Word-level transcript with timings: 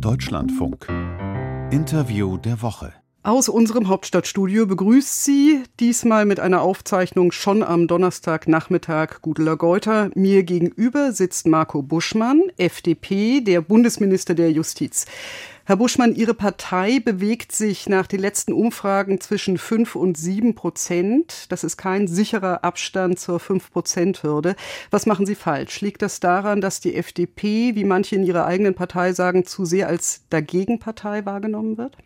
Deutschlandfunk. 0.00 0.88
Interview 1.70 2.36
der 2.36 2.62
Woche. 2.62 2.92
Aus 3.22 3.48
unserem 3.48 3.88
Hauptstadtstudio 3.88 4.66
begrüßt 4.66 5.24
Sie 5.24 5.62
diesmal 5.80 6.26
mit 6.26 6.40
einer 6.40 6.62
Aufzeichnung 6.62 7.32
schon 7.32 7.62
am 7.62 7.86
Donnerstagnachmittag 7.86 9.22
Gudela 9.22 9.54
Geuter. 9.54 10.10
Mir 10.14 10.42
gegenüber 10.42 11.12
sitzt 11.12 11.46
Marco 11.46 11.82
Buschmann, 11.82 12.42
FDP, 12.58 13.40
der 13.40 13.60
Bundesminister 13.60 14.34
der 14.34 14.52
Justiz. 14.52 15.06
Herr 15.66 15.76
Buschmann, 15.76 16.14
Ihre 16.14 16.34
Partei 16.34 17.00
bewegt 17.00 17.50
sich 17.50 17.88
nach 17.88 18.06
den 18.06 18.20
letzten 18.20 18.52
Umfragen 18.52 19.18
zwischen 19.18 19.56
5 19.56 19.94
und 19.94 20.18
7 20.18 20.54
Prozent. 20.54 21.50
Das 21.50 21.64
ist 21.64 21.78
kein 21.78 22.06
sicherer 22.06 22.64
Abstand 22.64 23.18
zur 23.18 23.40
5-Prozent-Hürde. 23.40 24.56
Was 24.90 25.06
machen 25.06 25.24
Sie 25.24 25.34
falsch? 25.34 25.80
Liegt 25.80 26.02
das 26.02 26.20
daran, 26.20 26.60
dass 26.60 26.80
die 26.80 26.94
FDP, 26.94 27.74
wie 27.76 27.84
manche 27.84 28.14
in 28.14 28.24
ihrer 28.24 28.44
eigenen 28.44 28.74
Partei 28.74 29.14
sagen, 29.14 29.46
zu 29.46 29.64
sehr 29.64 29.88
als 29.88 30.24
Dagegenpartei 30.28 31.24
wahrgenommen 31.24 31.78
wird? 31.78 31.96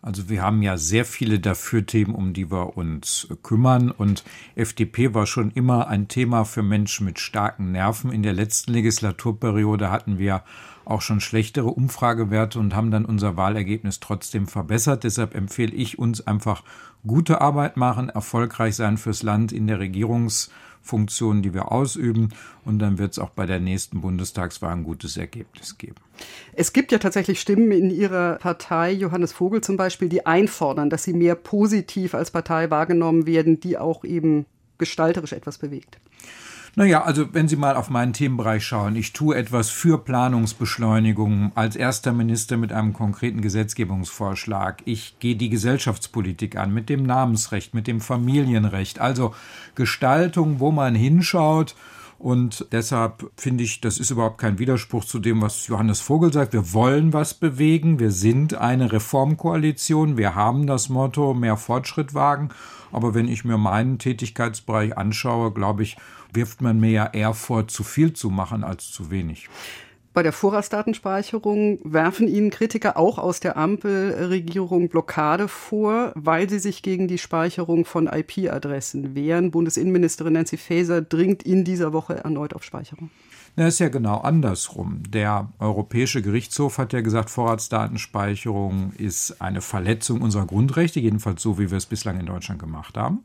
Also 0.00 0.30
wir 0.30 0.40
haben 0.40 0.62
ja 0.62 0.78
sehr 0.78 1.04
viele 1.04 1.38
Dafür-Themen, 1.38 2.14
um 2.14 2.32
die 2.32 2.50
wir 2.50 2.78
uns 2.78 3.28
kümmern. 3.42 3.90
Und 3.90 4.24
FDP 4.54 5.12
war 5.12 5.26
schon 5.26 5.50
immer 5.50 5.88
ein 5.88 6.08
Thema 6.08 6.44
für 6.44 6.62
Menschen 6.62 7.04
mit 7.04 7.18
starken 7.18 7.72
Nerven. 7.72 8.10
In 8.10 8.22
der 8.22 8.32
letzten 8.32 8.72
Legislaturperiode 8.72 9.90
hatten 9.90 10.18
wir 10.18 10.44
auch 10.86 11.02
schon 11.02 11.20
schlechtere 11.20 11.66
Umfragewerte 11.66 12.58
und 12.58 12.74
haben 12.74 12.90
dann 12.90 13.04
unser 13.04 13.36
Wahlergebnis 13.36 14.00
trotzdem 14.00 14.46
verbessert. 14.46 15.04
Deshalb 15.04 15.34
empfehle 15.34 15.74
ich 15.74 15.98
uns 15.98 16.26
einfach 16.26 16.62
gute 17.06 17.40
Arbeit 17.40 17.76
machen, 17.76 18.08
erfolgreich 18.08 18.76
sein 18.76 18.96
fürs 18.96 19.22
Land 19.24 19.50
in 19.52 19.66
der 19.66 19.80
Regierungsfunktion, 19.80 21.42
die 21.42 21.52
wir 21.52 21.72
ausüben. 21.72 22.28
Und 22.64 22.78
dann 22.78 22.98
wird 22.98 23.12
es 23.12 23.18
auch 23.18 23.30
bei 23.30 23.46
der 23.46 23.58
nächsten 23.58 24.00
Bundestagswahl 24.00 24.72
ein 24.72 24.84
gutes 24.84 25.16
Ergebnis 25.16 25.76
geben. 25.76 25.96
Es 26.52 26.72
gibt 26.72 26.92
ja 26.92 26.98
tatsächlich 26.98 27.40
Stimmen 27.40 27.72
in 27.72 27.90
Ihrer 27.90 28.36
Partei, 28.36 28.92
Johannes 28.92 29.32
Vogel 29.32 29.62
zum 29.62 29.76
Beispiel, 29.76 30.08
die 30.08 30.24
einfordern, 30.24 30.88
dass 30.88 31.02
Sie 31.02 31.14
mehr 31.14 31.34
positiv 31.34 32.14
als 32.14 32.30
Partei 32.30 32.70
wahrgenommen 32.70 33.26
werden, 33.26 33.58
die 33.58 33.76
auch 33.76 34.04
eben 34.04 34.46
gestalterisch 34.78 35.32
etwas 35.32 35.58
bewegt. 35.58 35.98
Naja, 36.78 37.04
also 37.04 37.32
wenn 37.32 37.48
Sie 37.48 37.56
mal 37.56 37.74
auf 37.74 37.88
meinen 37.88 38.12
Themenbereich 38.12 38.62
schauen, 38.62 38.96
ich 38.96 39.14
tue 39.14 39.34
etwas 39.34 39.70
für 39.70 39.96
Planungsbeschleunigung 39.96 41.52
als 41.54 41.74
erster 41.74 42.12
Minister 42.12 42.58
mit 42.58 42.70
einem 42.70 42.92
konkreten 42.92 43.40
Gesetzgebungsvorschlag. 43.40 44.82
Ich 44.84 45.18
gehe 45.18 45.36
die 45.36 45.48
Gesellschaftspolitik 45.48 46.56
an 46.56 46.74
mit 46.74 46.90
dem 46.90 47.04
Namensrecht, 47.04 47.72
mit 47.72 47.86
dem 47.86 48.02
Familienrecht, 48.02 48.98
also 48.98 49.34
Gestaltung, 49.74 50.60
wo 50.60 50.70
man 50.70 50.94
hinschaut. 50.94 51.74
Und 52.18 52.66
deshalb 52.72 53.30
finde 53.36 53.64
ich, 53.64 53.80
das 53.80 53.98
ist 53.98 54.10
überhaupt 54.10 54.38
kein 54.38 54.58
Widerspruch 54.58 55.04
zu 55.04 55.18
dem, 55.18 55.42
was 55.42 55.66
Johannes 55.66 56.00
Vogel 56.00 56.32
sagt. 56.32 56.54
Wir 56.54 56.72
wollen 56.72 57.12
was 57.12 57.34
bewegen. 57.34 57.98
Wir 57.98 58.10
sind 58.10 58.54
eine 58.54 58.90
Reformkoalition. 58.90 60.16
Wir 60.16 60.34
haben 60.34 60.66
das 60.66 60.88
Motto, 60.88 61.34
mehr 61.34 61.56
Fortschritt 61.56 62.14
wagen. 62.14 62.48
Aber 62.90 63.14
wenn 63.14 63.28
ich 63.28 63.44
mir 63.44 63.58
meinen 63.58 63.98
Tätigkeitsbereich 63.98 64.96
anschaue, 64.96 65.52
glaube 65.52 65.82
ich, 65.82 65.96
wirft 66.32 66.62
man 66.62 66.80
mir 66.80 66.90
ja 66.90 67.06
eher 67.06 67.34
vor, 67.34 67.68
zu 67.68 67.84
viel 67.84 68.12
zu 68.12 68.30
machen 68.30 68.64
als 68.64 68.90
zu 68.90 69.10
wenig. 69.10 69.48
Bei 70.16 70.22
der 70.22 70.32
Vorratsdatenspeicherung 70.32 71.78
werfen 71.84 72.26
Ihnen 72.26 72.48
Kritiker 72.48 72.96
auch 72.96 73.18
aus 73.18 73.38
der 73.38 73.58
Ampelregierung 73.58 74.88
Blockade 74.88 75.46
vor, 75.46 76.12
weil 76.14 76.48
sie 76.48 76.58
sich 76.58 76.80
gegen 76.80 77.06
die 77.06 77.18
Speicherung 77.18 77.84
von 77.84 78.06
IP-Adressen 78.06 79.14
wehren. 79.14 79.50
Bundesinnenministerin 79.50 80.32
Nancy 80.32 80.56
Faeser 80.56 81.02
dringt 81.02 81.42
in 81.42 81.64
dieser 81.64 81.92
Woche 81.92 82.14
erneut 82.14 82.54
auf 82.54 82.64
Speicherung. 82.64 83.10
Na, 83.56 83.66
ist 83.66 83.78
ja 83.78 83.90
genau 83.90 84.20
andersrum. 84.20 85.02
Der 85.06 85.50
Europäische 85.58 86.22
Gerichtshof 86.22 86.78
hat 86.78 86.94
ja 86.94 87.02
gesagt, 87.02 87.28
Vorratsdatenspeicherung 87.28 88.94
ist 88.96 89.42
eine 89.42 89.60
Verletzung 89.60 90.22
unserer 90.22 90.46
Grundrechte, 90.46 90.98
jedenfalls 90.98 91.42
so, 91.42 91.58
wie 91.58 91.70
wir 91.70 91.76
es 91.76 91.84
bislang 91.84 92.18
in 92.18 92.24
Deutschland 92.24 92.58
gemacht 92.58 92.96
haben. 92.96 93.22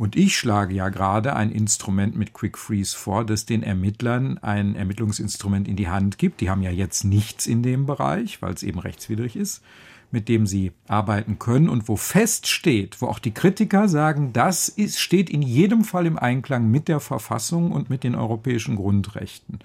Und 0.00 0.16
ich 0.16 0.38
schlage 0.38 0.72
ja 0.72 0.88
gerade 0.88 1.36
ein 1.36 1.52
Instrument 1.52 2.16
mit 2.16 2.32
Quick 2.32 2.56
Freeze 2.56 2.96
vor, 2.96 3.26
das 3.26 3.44
den 3.44 3.62
Ermittlern 3.62 4.38
ein 4.38 4.74
Ermittlungsinstrument 4.74 5.68
in 5.68 5.76
die 5.76 5.88
Hand 5.88 6.16
gibt. 6.16 6.40
Die 6.40 6.48
haben 6.48 6.62
ja 6.62 6.70
jetzt 6.70 7.04
nichts 7.04 7.46
in 7.46 7.62
dem 7.62 7.84
Bereich, 7.84 8.40
weil 8.40 8.54
es 8.54 8.62
eben 8.62 8.78
rechtswidrig 8.78 9.36
ist, 9.36 9.62
mit 10.10 10.30
dem 10.30 10.46
sie 10.46 10.72
arbeiten 10.88 11.38
können 11.38 11.68
und 11.68 11.86
wo 11.86 11.96
feststeht, 11.96 13.02
wo 13.02 13.08
auch 13.08 13.18
die 13.18 13.34
Kritiker 13.34 13.90
sagen, 13.90 14.32
das 14.32 14.70
ist, 14.70 14.98
steht 14.98 15.28
in 15.28 15.42
jedem 15.42 15.84
Fall 15.84 16.06
im 16.06 16.18
Einklang 16.18 16.70
mit 16.70 16.88
der 16.88 17.00
Verfassung 17.00 17.70
und 17.70 17.90
mit 17.90 18.02
den 18.02 18.14
europäischen 18.14 18.76
Grundrechten. 18.76 19.58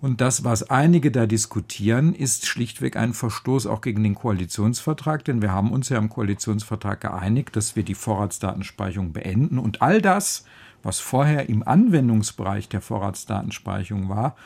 Und 0.00 0.22
das, 0.22 0.44
was 0.44 0.70
einige 0.70 1.10
da 1.10 1.26
diskutieren, 1.26 2.14
ist 2.14 2.46
schlichtweg 2.46 2.96
ein 2.96 3.12
Verstoß 3.12 3.66
auch 3.66 3.82
gegen 3.82 4.02
den 4.02 4.14
Koalitionsvertrag, 4.14 5.24
denn 5.26 5.42
wir 5.42 5.52
haben 5.52 5.72
uns 5.72 5.90
ja 5.90 5.98
im 5.98 6.08
Koalitionsvertrag 6.08 7.02
geeinigt, 7.02 7.54
dass 7.54 7.76
wir 7.76 7.82
die 7.82 7.94
Vorratsdatenspeicherung 7.94 9.12
beenden 9.12 9.58
und 9.58 9.82
all 9.82 10.00
das, 10.00 10.44
was 10.82 11.00
vorher 11.00 11.50
im 11.50 11.66
Anwendungsbereich 11.66 12.70
der 12.70 12.80
Vorratsdatenspeicherung 12.80 14.08
war, 14.08 14.36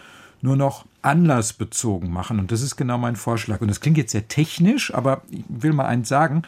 nur 0.42 0.56
noch 0.56 0.86
anlassbezogen 1.02 2.10
machen. 2.10 2.40
Und 2.40 2.50
das 2.50 2.60
ist 2.60 2.74
genau 2.74 2.98
mein 2.98 3.16
Vorschlag. 3.16 3.60
Und 3.60 3.68
das 3.68 3.80
klingt 3.80 3.96
jetzt 3.96 4.12
sehr 4.12 4.26
technisch, 4.26 4.92
aber 4.92 5.22
ich 5.30 5.44
will 5.48 5.72
mal 5.72 5.86
eins 5.86 6.08
sagen. 6.08 6.42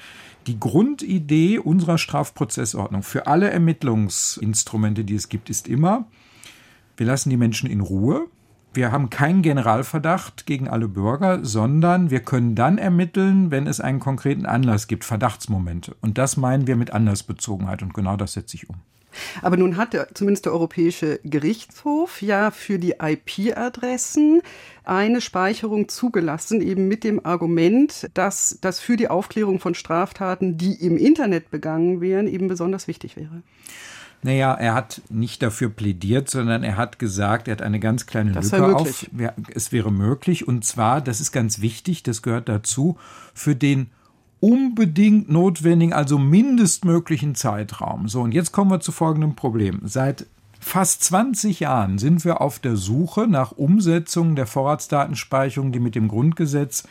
Die 0.49 0.61
Grundidee 0.61 1.59
unserer 1.59 1.97
Strafprozessordnung 1.97 3.03
für 3.03 3.27
alle 3.27 3.50
Ermittlungsinstrumente, 3.50 5.05
die 5.05 5.15
es 5.15 5.28
gibt, 5.28 5.49
ist 5.49 5.67
immer, 5.67 6.05
wir 6.97 7.06
lassen 7.06 7.31
die 7.31 7.37
Menschen 7.37 7.71
in 7.71 7.81
Ruhe, 7.81 8.27
wir 8.76 8.92
haben 8.92 9.10
keinen 9.10 9.42
Generalverdacht 9.42 10.47
gegen 10.47 10.69
alle 10.69 10.88
Bürger, 10.88 11.44
sondern 11.44 12.10
wir 12.10 12.20
können 12.20 12.54
dann 12.54 12.78
ermitteln, 12.78 13.50
wenn 13.50 13.66
es 13.66 13.81
einen 13.81 14.00
konkreten 14.00 14.47
Anlass 14.47 14.87
gibt, 14.87 15.04
Verdachtsmomente. 15.04 15.97
Und 16.00 16.19
das 16.19 16.37
meinen 16.37 16.66
wir 16.66 16.76
mit 16.76 16.92
Anlassbezogenheit 16.92 17.82
und 17.82 17.94
genau 17.94 18.16
das 18.16 18.34
setze 18.34 18.56
ich 18.56 18.69
um. 18.69 18.76
Aber 19.42 19.56
nun 19.56 19.76
hat 19.76 19.92
der, 19.92 20.14
zumindest 20.14 20.44
der 20.44 20.53
Europäische 20.53 21.20
Gerichtshof 21.25 22.22
ja 22.22 22.50
für 22.50 22.78
die 22.78 22.97
IP-Adressen 23.00 24.42
eine 24.84 25.20
Speicherung 25.20 25.88
zugelassen, 25.88 26.60
eben 26.60 26.88
mit 26.88 27.04
dem 27.04 27.25
Argument, 27.25 28.10
dass 28.14 28.58
das 28.60 28.81
für 28.81 28.97
die 28.97 29.08
Aufklärung 29.08 29.58
von 29.58 29.75
Straftaten, 29.75 30.58
die 30.58 30.75
im 30.75 30.97
Internet 30.97 31.50
begangen 31.50 32.00
wären, 32.00 32.28
eben 32.28 32.48
besonders 32.48 32.88
wichtig 32.88 33.16
wäre. 33.16 33.43
Naja, 34.26 34.54
er 34.54 34.75
hat 34.75 35.03
nicht 35.09 35.41
dafür 35.41 35.69
plädiert, 35.69 36.28
sondern 36.28 36.64
er 36.64 36.76
hat 36.76 36.98
gesagt, 36.98 37.47
er 37.47 37.53
hat 37.53 37.62
eine 37.62 37.78
ganz 37.78 38.06
kleine 38.06 38.32
das 38.32 38.50
Lücke 38.50 38.75
auf. 38.75 39.06
Es 39.54 39.70
wäre 39.70 39.92
möglich. 39.92 40.48
Und 40.48 40.64
zwar, 40.64 41.00
das 41.00 41.20
ist 41.20 41.31
ganz 41.31 41.60
wichtig, 41.60 42.03
das 42.03 42.22
gehört 42.22 42.48
dazu, 42.48 42.98
für 43.34 43.54
den 43.54 43.87
unbedingt 44.41 45.31
notwendigen, 45.31 45.92
also 45.92 46.19
mindestmöglichen 46.19 47.37
Zeitraum. 47.37 48.09
So, 48.09 48.20
und 48.20 48.34
jetzt 48.34 48.50
kommen 48.50 48.69
wir 48.69 48.81
zu 48.81 48.91
folgendem 48.91 49.37
Problem. 49.37 49.82
Seit 49.84 50.26
fast 50.58 51.04
20 51.04 51.60
Jahren 51.60 51.98
sind 51.98 52.25
wir 52.25 52.41
auf 52.41 52.58
der 52.58 52.75
Suche 52.75 53.28
nach 53.28 53.53
Umsetzung 53.53 54.34
der 54.34 54.48
Vorratsdatenspeicherung, 54.48 55.70
die 55.70 55.78
mit 55.78 55.94
dem 55.94 56.08
Grundgesetz 56.08 56.82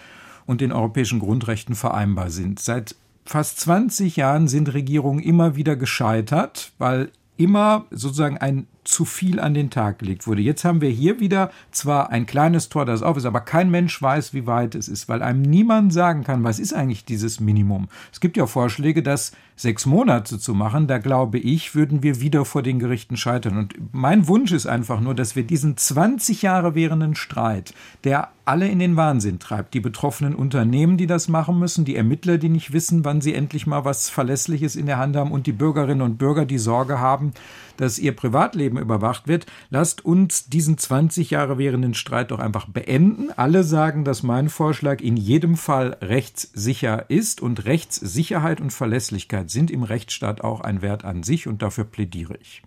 und 0.46 0.62
den 0.62 0.72
europäischen 0.72 1.20
Grundrechten 1.20 1.76
vereinbar 1.76 2.30
sind. 2.30 2.60
Seit 2.60 2.96
fast 3.26 3.60
20 3.60 4.16
Jahren 4.16 4.48
sind 4.48 4.74
Regierungen 4.74 5.20
immer 5.20 5.58
wieder 5.58 5.76
gescheitert, 5.76 6.72
weil 6.78 7.12
immer 7.38 7.86
sozusagen 7.92 8.38
ein 8.38 8.68
zu 8.86 9.04
viel 9.04 9.40
an 9.40 9.54
den 9.54 9.70
Tag 9.70 10.00
gelegt 10.00 10.28
wurde. 10.28 10.42
Jetzt 10.42 10.64
haben 10.64 10.80
wir 10.80 10.90
hier 10.90 11.20
wieder 11.20 11.52
zwar 11.72 12.12
ein 12.12 12.26
kleines 12.26 12.70
Tor, 12.70 12.86
das 12.86 13.04
auf 13.04 13.18
ist, 13.18 13.26
aber 13.26 13.42
kein 13.42 13.70
Mensch 13.70 14.02
weiß, 14.02 14.34
wie 14.34 14.48
weit 14.48 14.76
es 14.76 14.88
ist, 14.88 15.10
weil 15.10 15.22
einem 15.22 15.42
niemand 15.42 15.92
sagen 15.92 16.24
kann, 16.24 16.44
was 16.44 16.60
ist 16.60 16.74
eigentlich 16.74 17.04
dieses 17.04 17.40
Minimum. 17.40 17.90
Es 18.14 18.20
gibt 18.20 18.38
ja 18.38 18.48
Vorschläge, 18.48 19.04
das 19.04 19.34
sechs 19.56 19.86
Monate 19.86 20.38
zu 20.38 20.54
machen. 20.54 20.88
Da 20.88 20.98
glaube 20.98 21.38
ich, 21.38 21.76
würden 21.76 22.04
wir 22.04 22.20
wieder 22.20 22.46
vor 22.46 22.62
den 22.62 22.80
Gerichten 22.80 23.18
scheitern. 23.18 23.58
Und 23.58 23.74
mein 23.94 24.28
Wunsch 24.28 24.52
ist 24.52 24.66
einfach 24.66 25.00
nur, 25.00 25.16
dass 25.16 25.36
wir 25.36 25.44
diesen 25.44 25.78
20 25.78 26.42
Jahre 26.42 26.76
währenden 26.76 27.16
Streit, 27.16 27.74
der 28.04 28.30
alle 28.44 28.68
in 28.68 28.80
den 28.80 28.96
Wahnsinn 28.96 29.40
treibt. 29.40 29.74
Die 29.74 29.80
betroffenen 29.80 30.36
Unternehmen, 30.36 30.98
die 30.98 31.08
das 31.08 31.28
machen 31.28 31.58
müssen, 31.58 31.86
die 31.86 31.96
Ermittler, 31.96 32.38
die 32.38 32.50
nicht 32.50 32.74
wissen, 32.74 33.06
wann 33.06 33.22
sie 33.22 33.34
endlich 33.34 33.66
mal 33.66 33.86
was 33.86 34.10
Verlässliches 34.10 34.76
in 34.76 34.86
der 34.86 34.98
Hand 34.98 35.16
haben 35.16 35.32
und 35.32 35.48
die 35.48 35.52
Bürgerinnen 35.52 36.02
und 36.02 36.18
Bürger, 36.18 36.46
die 36.46 36.60
Sorge 36.60 37.00
haben, 37.00 37.34
dass 37.78 37.98
ihr 37.98 38.16
Privatleben 38.16 38.75
überwacht 38.82 39.28
wird. 39.28 39.46
Lasst 39.70 40.06
uns 40.06 40.48
diesen 40.48 40.78
20 40.78 41.32
Jahre 41.32 41.58
währenden 41.58 41.94
Streit 41.94 42.32
doch 42.32 42.40
einfach 42.40 42.68
beenden. 42.68 43.30
Alle 43.36 43.64
sagen, 43.64 44.04
dass 44.04 44.24
mein 44.24 44.50
Vorschlag 44.50 45.02
in 45.02 45.18
jedem 45.18 45.56
Fall 45.56 45.98
rechtssicher 46.02 47.10
ist 47.10 47.42
und 47.42 47.66
Rechtssicherheit 47.66 48.62
und 48.62 48.72
Verlässlichkeit 48.72 49.50
sind 49.50 49.72
im 49.72 49.84
Rechtsstaat 49.84 50.42
auch 50.42 50.62
ein 50.62 50.82
Wert 50.82 51.06
an 51.06 51.24
sich 51.24 51.48
und 51.48 51.62
dafür 51.62 51.84
plädiere 51.84 52.38
ich. 52.42 52.62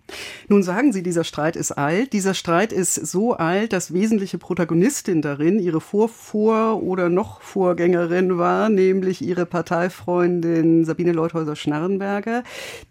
Nun 0.47 0.63
sagen 0.63 0.93
Sie, 0.93 1.03
dieser 1.03 1.23
Streit 1.23 1.55
ist 1.55 1.71
alt. 1.71 2.13
Dieser 2.13 2.33
Streit 2.33 2.73
ist 2.73 2.95
so 2.95 3.33
alt, 3.33 3.73
dass 3.73 3.93
wesentliche 3.93 4.37
Protagonistin 4.37 5.21
darin 5.21 5.59
ihre 5.59 5.81
Vorvor- 5.81 6.81
oder 6.81 7.09
noch 7.09 7.41
Vorgängerin 7.41 8.37
war, 8.37 8.69
nämlich 8.69 9.21
ihre 9.21 9.45
Parteifreundin 9.45 10.85
Sabine 10.85 11.11
Leuthäuser-Schnarrenberger, 11.11 12.43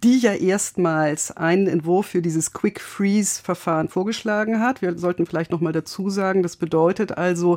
die 0.05 0.19
ja 0.19 0.33
erstmals 0.33 1.37
einen 1.37 1.67
Entwurf 1.67 2.07
für 2.07 2.23
dieses 2.23 2.53
Quick 2.53 2.81
Free 2.81 3.08
Freeze-Verfahren 3.09 3.89
vorgeschlagen 3.89 4.61
hat. 4.61 4.83
Wir 4.83 4.99
sollten 4.99 5.25
vielleicht 5.25 5.51
noch 5.51 5.61
mal 5.61 5.73
dazu 5.73 6.11
sagen, 6.11 6.43
das 6.43 6.57
bedeutet 6.57 7.17
also, 7.17 7.57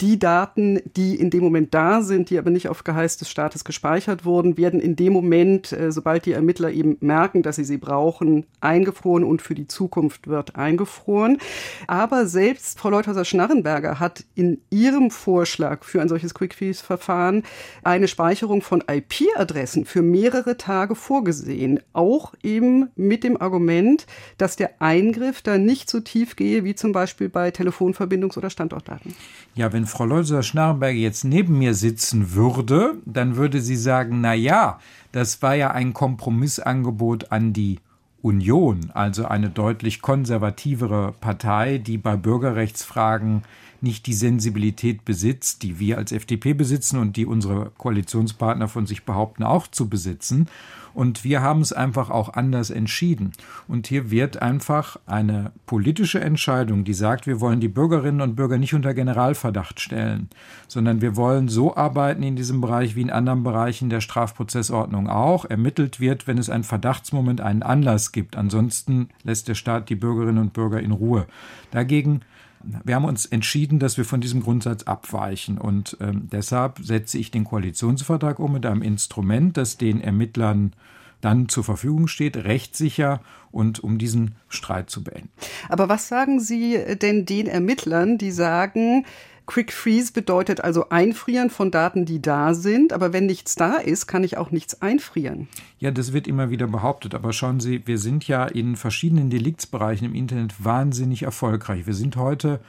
die 0.00 0.18
Daten, 0.18 0.80
die 0.96 1.16
in 1.16 1.30
dem 1.30 1.42
Moment 1.42 1.74
da 1.74 2.02
sind, 2.02 2.30
die 2.30 2.38
aber 2.38 2.50
nicht 2.50 2.68
auf 2.68 2.84
Geheiß 2.84 3.16
des 3.16 3.28
Staates 3.28 3.64
gespeichert 3.64 4.24
wurden, 4.24 4.56
werden 4.56 4.78
in 4.78 4.94
dem 4.94 5.12
Moment, 5.12 5.72
äh, 5.72 5.90
sobald 5.90 6.24
die 6.24 6.32
Ermittler 6.32 6.70
eben 6.70 6.98
merken, 7.00 7.42
dass 7.42 7.56
sie 7.56 7.64
sie 7.64 7.78
brauchen, 7.78 8.46
eingefroren 8.60 9.24
und 9.24 9.42
für 9.42 9.56
die 9.56 9.66
Zukunft 9.66 10.28
wird 10.28 10.54
eingefroren. 10.54 11.38
Aber 11.88 12.26
selbst 12.26 12.78
Frau 12.78 12.90
Leuthauser-Schnarrenberger 12.90 13.98
hat 13.98 14.24
in 14.36 14.60
ihrem 14.70 15.10
Vorschlag 15.10 15.82
für 15.82 16.00
ein 16.00 16.08
solches 16.08 16.32
Quick-Freeze-Verfahren 16.32 17.42
eine 17.82 18.06
Speicherung 18.06 18.62
von 18.62 18.84
IP-Adressen 18.88 19.84
für 19.84 20.02
mehrere 20.02 20.56
Tage 20.56 20.94
vorgesehen. 20.94 21.80
Auch 21.92 22.34
eben 22.44 22.90
mit 22.94 23.24
dem 23.24 23.40
Argument, 23.40 24.06
dass 24.38 24.54
der 24.54 24.80
Eingriff 24.92 25.40
da 25.40 25.56
nicht 25.56 25.88
so 25.88 26.00
tief 26.00 26.36
gehe 26.36 26.64
wie 26.64 26.74
zum 26.74 26.92
Beispiel 26.92 27.30
bei 27.30 27.48
Telefonverbindungs- 27.48 28.36
oder 28.36 28.50
Standortdaten. 28.50 29.14
Ja, 29.54 29.72
wenn 29.72 29.86
Frau 29.86 30.04
Leuthauser-Schnarrenberger 30.04 30.98
jetzt 30.98 31.24
neben 31.24 31.58
mir 31.58 31.72
sitzen 31.72 32.34
würde, 32.34 32.96
dann 33.06 33.36
würde 33.36 33.62
sie 33.62 33.76
sagen, 33.76 34.20
na 34.20 34.34
ja, 34.34 34.78
das 35.10 35.40
war 35.40 35.54
ja 35.54 35.70
ein 35.70 35.94
Kompromissangebot 35.94 37.32
an 37.32 37.54
die 37.54 37.78
Union, 38.20 38.90
also 38.92 39.24
eine 39.24 39.48
deutlich 39.48 40.02
konservativere 40.02 41.14
Partei, 41.20 41.78
die 41.78 41.96
bei 41.96 42.16
Bürgerrechtsfragen 42.16 43.44
nicht 43.82 44.06
die 44.06 44.14
Sensibilität 44.14 45.04
besitzt, 45.04 45.62
die 45.62 45.78
wir 45.78 45.98
als 45.98 46.12
FDP 46.12 46.54
besitzen 46.54 46.98
und 46.98 47.16
die 47.16 47.26
unsere 47.26 47.70
Koalitionspartner 47.78 48.68
von 48.68 48.86
sich 48.86 49.04
behaupten 49.04 49.42
auch 49.42 49.66
zu 49.66 49.88
besitzen. 49.88 50.48
Und 50.94 51.24
wir 51.24 51.40
haben 51.40 51.60
es 51.60 51.72
einfach 51.72 52.10
auch 52.10 52.34
anders 52.34 52.70
entschieden. 52.70 53.32
Und 53.66 53.86
hier 53.86 54.10
wird 54.10 54.42
einfach 54.42 54.98
eine 55.06 55.52
politische 55.66 56.20
Entscheidung, 56.20 56.84
die 56.84 56.94
sagt, 56.94 57.26
wir 57.26 57.40
wollen 57.40 57.60
die 57.60 57.68
Bürgerinnen 57.68 58.20
und 58.20 58.36
Bürger 58.36 58.58
nicht 58.58 58.74
unter 58.74 58.92
Generalverdacht 58.92 59.80
stellen, 59.80 60.28
sondern 60.68 61.00
wir 61.00 61.16
wollen 61.16 61.48
so 61.48 61.74
arbeiten 61.76 62.22
in 62.22 62.36
diesem 62.36 62.60
Bereich 62.60 62.94
wie 62.94 63.02
in 63.02 63.10
anderen 63.10 63.42
Bereichen 63.42 63.88
der 63.88 64.00
Strafprozessordnung 64.02 65.08
auch. 65.08 65.46
Ermittelt 65.46 65.98
wird, 65.98 66.26
wenn 66.26 66.38
es 66.38 66.50
einen 66.50 66.64
Verdachtsmoment, 66.64 67.40
einen 67.40 67.62
Anlass 67.62 68.12
gibt. 68.12 68.36
Ansonsten 68.36 69.08
lässt 69.24 69.48
der 69.48 69.54
Staat 69.54 69.88
die 69.88 69.96
Bürgerinnen 69.96 70.38
und 70.38 70.52
Bürger 70.52 70.80
in 70.80 70.92
Ruhe. 70.92 71.26
Dagegen 71.70 72.20
wir 72.84 72.94
haben 72.94 73.04
uns 73.04 73.26
entschieden, 73.26 73.78
dass 73.78 73.96
wir 73.96 74.04
von 74.04 74.20
diesem 74.20 74.42
Grundsatz 74.42 74.84
abweichen. 74.84 75.58
Und 75.58 75.96
ähm, 76.00 76.28
deshalb 76.30 76.78
setze 76.80 77.18
ich 77.18 77.30
den 77.30 77.44
Koalitionsvertrag 77.44 78.38
um 78.38 78.52
mit 78.52 78.66
einem 78.66 78.82
Instrument, 78.82 79.56
das 79.56 79.76
den 79.76 80.00
Ermittlern 80.00 80.72
dann 81.20 81.48
zur 81.48 81.64
Verfügung 81.64 82.08
steht, 82.08 82.36
rechtssicher 82.36 83.20
und 83.50 83.82
um 83.82 83.96
diesen 83.98 84.34
Streit 84.48 84.90
zu 84.90 85.04
beenden. 85.04 85.30
Aber 85.68 85.88
was 85.88 86.08
sagen 86.08 86.40
Sie 86.40 86.78
denn 87.00 87.24
den 87.26 87.46
Ermittlern, 87.46 88.18
die 88.18 88.32
sagen, 88.32 89.06
Quick 89.46 89.72
Freeze 89.72 90.12
bedeutet 90.12 90.62
also 90.62 90.88
Einfrieren 90.90 91.50
von 91.50 91.70
Daten, 91.70 92.04
die 92.04 92.22
da 92.22 92.54
sind, 92.54 92.92
aber 92.92 93.12
wenn 93.12 93.26
nichts 93.26 93.54
da 93.54 93.74
ist, 93.74 94.06
kann 94.06 94.24
ich 94.24 94.36
auch 94.38 94.50
nichts 94.50 94.80
einfrieren. 94.82 95.48
Ja, 95.78 95.90
das 95.90 96.12
wird 96.12 96.28
immer 96.28 96.50
wieder 96.50 96.68
behauptet, 96.68 97.14
aber 97.14 97.32
schauen 97.32 97.60
Sie, 97.60 97.86
wir 97.86 97.98
sind 97.98 98.26
ja 98.28 98.44
in 98.44 98.76
verschiedenen 98.76 99.30
Deliktsbereichen 99.30 100.06
im 100.06 100.14
Internet 100.14 100.64
wahnsinnig 100.64 101.24
erfolgreich. 101.24 101.86
Wir 101.86 101.94
sind 101.94 102.16
heute 102.16 102.60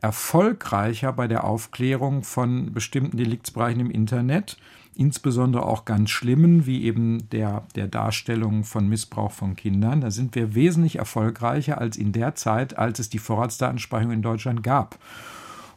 erfolgreicher 0.00 1.12
bei 1.12 1.28
der 1.28 1.44
Aufklärung 1.44 2.22
von 2.22 2.72
bestimmten 2.72 3.16
Deliktsbereichen 3.16 3.80
im 3.80 3.90
Internet, 3.90 4.56
insbesondere 4.96 5.66
auch 5.66 5.84
ganz 5.84 6.10
schlimmen, 6.10 6.66
wie 6.66 6.84
eben 6.84 7.28
der, 7.30 7.64
der 7.74 7.86
Darstellung 7.86 8.64
von 8.64 8.88
Missbrauch 8.88 9.32
von 9.32 9.56
Kindern. 9.56 10.00
Da 10.00 10.10
sind 10.10 10.34
wir 10.34 10.54
wesentlich 10.54 10.96
erfolgreicher 10.96 11.78
als 11.78 11.96
in 11.96 12.12
der 12.12 12.34
Zeit, 12.34 12.78
als 12.78 12.98
es 12.98 13.08
die 13.08 13.18
Vorratsdatenspeicherung 13.18 14.12
in 14.12 14.22
Deutschland 14.22 14.62
gab. 14.62 14.98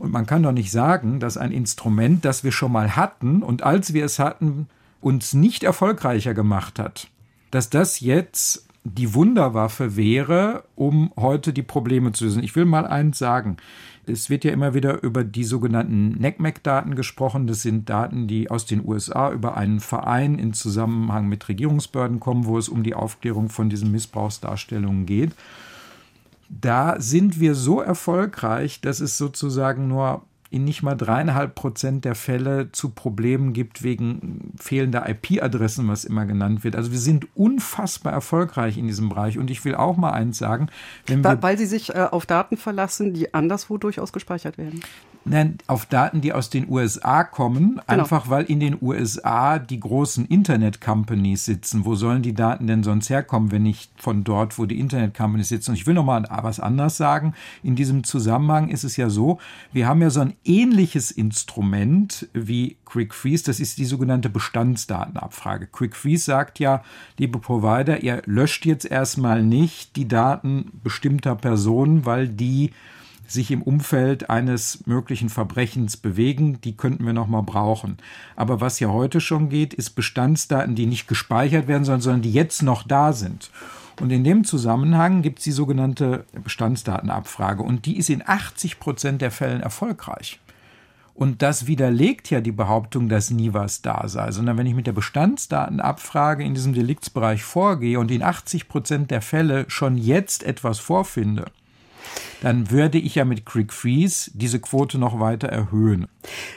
Und 0.03 0.11
man 0.11 0.25
kann 0.25 0.43
doch 0.43 0.51
nicht 0.51 0.69
sagen, 0.69 1.21
dass 1.21 1.37
ein 1.37 1.53
Instrument, 1.53 2.25
das 2.25 2.43
wir 2.43 2.51
schon 2.51 2.73
mal 2.73 2.97
hatten 2.97 3.41
und 3.41 3.63
als 3.63 3.93
wir 3.93 4.03
es 4.03 4.19
hatten, 4.19 4.67
uns 4.99 5.33
nicht 5.33 5.63
erfolgreicher 5.63 6.33
gemacht 6.33 6.77
hat, 6.77 7.07
dass 7.51 7.69
das 7.69 8.01
jetzt 8.01 8.67
die 8.83 9.13
Wunderwaffe 9.13 9.95
wäre, 9.95 10.65
um 10.75 11.13
heute 11.15 11.53
die 11.53 11.61
Probleme 11.61 12.11
zu 12.11 12.25
lösen. 12.25 12.43
Ich 12.43 12.53
will 12.53 12.65
mal 12.65 12.85
eins 12.85 13.17
sagen. 13.17 13.55
Es 14.05 14.29
wird 14.29 14.43
ja 14.43 14.51
immer 14.51 14.73
wieder 14.73 15.01
über 15.03 15.23
die 15.23 15.45
sogenannten 15.45 16.19
NECMEC-Daten 16.19 16.95
gesprochen. 16.95 17.47
Das 17.47 17.61
sind 17.61 17.87
Daten, 17.87 18.27
die 18.27 18.51
aus 18.51 18.65
den 18.65 18.85
USA 18.85 19.31
über 19.31 19.55
einen 19.55 19.79
Verein 19.79 20.37
in 20.37 20.51
Zusammenhang 20.51 21.29
mit 21.29 21.47
Regierungsbehörden 21.47 22.19
kommen, 22.19 22.43
wo 22.43 22.57
es 22.57 22.67
um 22.67 22.83
die 22.83 22.93
Aufklärung 22.93 23.47
von 23.47 23.69
diesen 23.69 23.89
Missbrauchsdarstellungen 23.93 25.05
geht 25.05 25.31
da 26.61 26.99
sind 26.99 27.39
wir 27.39 27.55
so 27.55 27.81
erfolgreich, 27.81 28.81
dass 28.81 28.99
es 28.99 29.17
sozusagen 29.17 29.87
nur 29.87 30.23
in 30.53 30.65
nicht 30.65 30.83
mal 30.83 30.93
dreieinhalb 30.93 31.55
Prozent 31.55 32.05
der 32.05 32.13
Fälle 32.13 32.71
zu 32.71 32.89
Problemen 32.89 33.53
gibt 33.53 33.81
wegen 33.81 34.53
fehlender 34.55 35.09
IP-Adressen, 35.09 35.87
was 35.87 36.05
immer 36.05 36.27
genannt 36.27 36.63
wird. 36.63 36.75
Also 36.75 36.91
wir 36.91 36.99
sind 36.99 37.27
unfassbar 37.35 38.13
erfolgreich 38.13 38.77
in 38.77 38.85
diesem 38.85 39.09
Bereich. 39.09 39.39
Und 39.39 39.49
ich 39.49 39.65
will 39.65 39.73
auch 39.73 39.97
mal 39.97 40.11
eins 40.11 40.37
sagen, 40.37 40.67
wenn 41.07 41.23
wir 41.23 41.41
weil 41.41 41.57
Sie 41.57 41.65
sich 41.65 41.95
äh, 41.95 42.07
auf 42.11 42.27
Daten 42.27 42.57
verlassen, 42.57 43.15
die 43.15 43.33
anderswo 43.33 43.79
durchaus 43.79 44.13
gespeichert 44.13 44.59
werden. 44.59 44.81
Nein, 45.25 45.57
auf 45.67 45.85
Daten, 45.85 46.19
die 46.19 46.33
aus 46.33 46.49
den 46.49 46.69
USA 46.69 47.23
kommen, 47.23 47.75
genau. 47.75 47.85
einfach 47.87 48.29
weil 48.29 48.43
in 48.43 48.59
den 48.59 48.77
USA 48.81 49.57
die 49.57 49.79
großen 49.79 50.25
Internet-Companies 50.25 51.45
sitzen. 51.45 51.85
Wo 51.85 51.95
sollen 51.95 52.21
die 52.23 52.33
Daten 52.33 52.67
denn 52.67 52.83
sonst 52.83 53.09
herkommen, 53.09 53.51
wenn 53.51 53.63
nicht 53.63 53.89
von 53.95 54.25
dort, 54.25 54.59
wo 54.59 54.65
die 54.65 54.79
Internet-Companies 54.79 55.47
sitzen? 55.47 55.71
Und 55.71 55.77
ich 55.77 55.87
will 55.87 55.93
noch 55.93 56.03
mal 56.03 56.27
was 56.41 56.59
anderes 56.59 56.97
sagen. 56.97 57.33
In 57.63 57.77
diesem 57.77 58.03
Zusammenhang 58.03 58.67
ist 58.67 58.83
es 58.83 58.97
ja 58.97 59.09
so, 59.09 59.39
wir 59.71 59.87
haben 59.87 60.01
ja 60.01 60.09
so 60.09 60.19
ein 60.19 60.33
ähnliches 60.43 61.09
Instrument 61.09 62.27
wie 62.33 62.75
Quick 62.83 63.13
Freeze. 63.13 63.45
Das 63.45 63.61
ist 63.61 63.77
die 63.77 63.85
sogenannte 63.85 64.29
Bestandsdatenabfrage. 64.29 65.67
Quick 65.67 65.95
Freeze 65.95 66.25
sagt 66.25 66.59
ja, 66.59 66.83
liebe 67.17 67.39
Provider, 67.39 68.03
ihr 68.03 68.21
löscht 68.25 68.65
jetzt 68.65 68.85
erstmal 68.85 69.41
nicht 69.41 69.95
die 69.95 70.07
Daten 70.07 70.71
bestimmter 70.83 71.35
Personen, 71.35 72.05
weil 72.05 72.27
die 72.27 72.71
sich 73.27 73.51
im 73.51 73.61
Umfeld 73.61 74.29
eines 74.29 74.85
möglichen 74.85 75.29
Verbrechens 75.29 75.97
bewegen, 75.97 76.59
die 76.61 76.75
könnten 76.75 77.05
wir 77.05 77.13
noch 77.13 77.27
mal 77.27 77.41
brauchen. 77.41 77.97
Aber 78.35 78.61
was 78.61 78.79
ja 78.79 78.89
heute 78.89 79.21
schon 79.21 79.49
geht, 79.49 79.73
ist 79.73 79.91
Bestandsdaten, 79.91 80.75
die 80.75 80.85
nicht 80.85 81.07
gespeichert 81.07 81.67
werden 81.67 81.85
sollen, 81.85 82.01
sondern 82.01 82.21
die 82.21 82.33
jetzt 82.33 82.63
noch 82.63 82.83
da 82.83 83.13
sind. 83.13 83.51
Und 84.01 84.11
in 84.11 84.23
dem 84.23 84.43
Zusammenhang 84.43 85.21
gibt 85.21 85.39
es 85.39 85.45
die 85.45 85.51
sogenannte 85.51 86.25
Bestandsdatenabfrage 86.43 87.61
und 87.61 87.85
die 87.85 87.97
ist 87.97 88.09
in 88.09 88.23
80 88.25 88.79
Prozent 88.79 89.21
der 89.21 89.31
Fällen 89.31 89.61
erfolgreich. 89.61 90.39
Und 91.15 91.43
das 91.43 91.67
widerlegt 91.67 92.31
ja 92.31 92.41
die 92.41 92.51
Behauptung, 92.51 93.07
dass 93.07 93.29
nie 93.29 93.53
was 93.53 93.83
da 93.83 94.07
sei, 94.07 94.31
sondern 94.31 94.57
wenn 94.57 94.65
ich 94.65 94.73
mit 94.73 94.87
der 94.87 94.93
Bestandsdatenabfrage 94.93 96.43
in 96.43 96.55
diesem 96.55 96.73
Deliktsbereich 96.73 97.43
vorgehe 97.43 97.99
und 97.99 98.09
in 98.09 98.23
80 98.23 98.67
Prozent 98.67 99.11
der 99.11 99.21
Fälle 99.21 99.65
schon 99.67 99.97
jetzt 99.97 100.41
etwas 100.41 100.79
vorfinde, 100.79 101.45
dann 102.43 102.69
würde 102.69 102.97
ich 102.97 103.15
ja 103.15 103.23
mit 103.23 103.45
Quick 103.45 103.71
Freeze 103.71 104.29
diese 104.33 104.59
Quote 104.59 104.97
noch 104.97 105.19
weiter 105.19 105.47
erhöhen. 105.47 106.07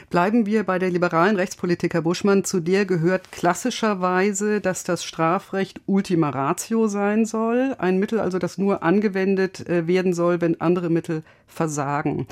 Bleiben 0.09 0.45
wir 0.45 0.65
bei 0.65 0.79
der 0.79 0.91
liberalen 0.91 1.37
Rechtspolitik, 1.37 1.93
Herr 1.93 2.01
Buschmann. 2.01 2.43
Zu 2.43 2.59
der 2.59 2.85
gehört 2.85 3.31
klassischerweise, 3.31 4.59
dass 4.59 4.83
das 4.83 5.05
Strafrecht 5.05 5.79
Ultima 5.85 6.29
Ratio 6.29 6.87
sein 6.87 7.25
soll. 7.25 7.73
Ein 7.79 7.99
Mittel 7.99 8.19
also, 8.19 8.37
das 8.37 8.57
nur 8.57 8.83
angewendet 8.83 9.67
äh, 9.69 9.87
werden 9.87 10.13
soll, 10.13 10.41
wenn 10.41 10.59
andere 10.59 10.89
Mittel 10.89 11.23
versagen. 11.47 12.27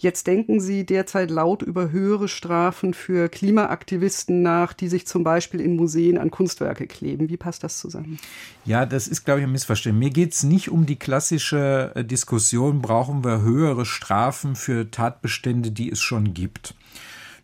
Jetzt 0.00 0.28
denken 0.28 0.60
Sie 0.60 0.86
derzeit 0.86 1.28
laut 1.28 1.60
über 1.60 1.90
höhere 1.90 2.28
Strafen 2.28 2.94
für 2.94 3.28
Klimaaktivisten 3.28 4.42
nach, 4.42 4.72
die 4.72 4.86
sich 4.86 5.08
zum 5.08 5.24
Beispiel 5.24 5.60
in 5.60 5.74
Museen 5.74 6.18
an 6.18 6.30
Kunstwerke 6.30 6.86
kleben. 6.86 7.28
Wie 7.28 7.36
passt 7.36 7.64
das 7.64 7.78
zusammen? 7.78 8.20
Ja, 8.64 8.86
das 8.86 9.08
ist, 9.08 9.24
glaube 9.24 9.40
ich, 9.40 9.46
ein 9.46 9.50
Missverständnis. 9.50 10.04
Mir 10.04 10.10
geht 10.12 10.34
es 10.34 10.44
nicht 10.44 10.70
um 10.70 10.86
die 10.86 10.94
klassische 10.94 11.90
äh, 11.96 12.04
Diskussion, 12.04 12.80
brauchen 12.98 13.22
wir 13.22 13.42
höhere 13.42 13.86
Strafen 13.86 14.56
für 14.56 14.90
Tatbestände, 14.90 15.70
die 15.70 15.88
es 15.88 16.00
schon 16.00 16.34
gibt. 16.34 16.74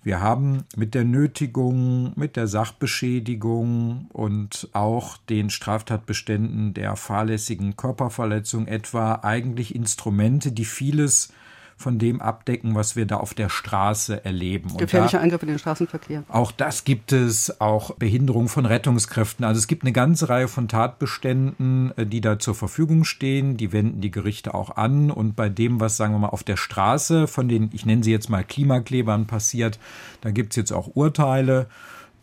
Wir 0.02 0.20
haben 0.20 0.64
mit 0.74 0.96
der 0.96 1.04
Nötigung, 1.04 2.12
mit 2.16 2.34
der 2.34 2.48
Sachbeschädigung 2.48 4.08
und 4.12 4.68
auch 4.72 5.16
den 5.16 5.50
Straftatbeständen 5.50 6.74
der 6.74 6.96
fahrlässigen 6.96 7.76
Körperverletzung 7.76 8.66
etwa 8.66 9.20
eigentlich 9.22 9.76
Instrumente, 9.76 10.50
die 10.50 10.64
vieles 10.64 11.32
von 11.76 11.98
dem 11.98 12.20
abdecken, 12.20 12.74
was 12.74 12.96
wir 12.96 13.06
da 13.06 13.16
auf 13.16 13.34
der 13.34 13.48
Straße 13.48 14.24
erleben. 14.24 14.76
Gefährlicher 14.76 15.20
Eingriff 15.20 15.42
in 15.42 15.48
den 15.48 15.58
Straßenverkehr. 15.58 16.24
Auch 16.28 16.52
das 16.52 16.84
gibt 16.84 17.12
es, 17.12 17.60
auch 17.60 17.96
Behinderung 17.96 18.48
von 18.48 18.64
Rettungskräften. 18.64 19.44
Also 19.44 19.58
es 19.58 19.66
gibt 19.66 19.82
eine 19.82 19.92
ganze 19.92 20.28
Reihe 20.28 20.48
von 20.48 20.68
Tatbeständen, 20.68 21.92
äh, 21.96 22.06
die 22.06 22.20
da 22.20 22.38
zur 22.38 22.54
Verfügung 22.54 23.04
stehen. 23.04 23.56
Die 23.56 23.72
wenden 23.72 24.00
die 24.00 24.10
Gerichte 24.10 24.54
auch 24.54 24.76
an. 24.76 25.10
Und 25.10 25.36
bei 25.36 25.48
dem, 25.48 25.80
was, 25.80 25.96
sagen 25.96 26.14
wir 26.14 26.18
mal, 26.18 26.28
auf 26.28 26.44
der 26.44 26.56
Straße 26.56 27.26
von 27.26 27.48
den, 27.48 27.70
ich 27.72 27.84
nenne 27.86 28.04
sie 28.04 28.12
jetzt 28.12 28.30
mal 28.30 28.44
Klimaklebern 28.44 29.26
passiert, 29.26 29.78
da 30.20 30.30
gibt 30.30 30.52
es 30.52 30.56
jetzt 30.56 30.72
auch 30.72 30.94
Urteile. 30.94 31.66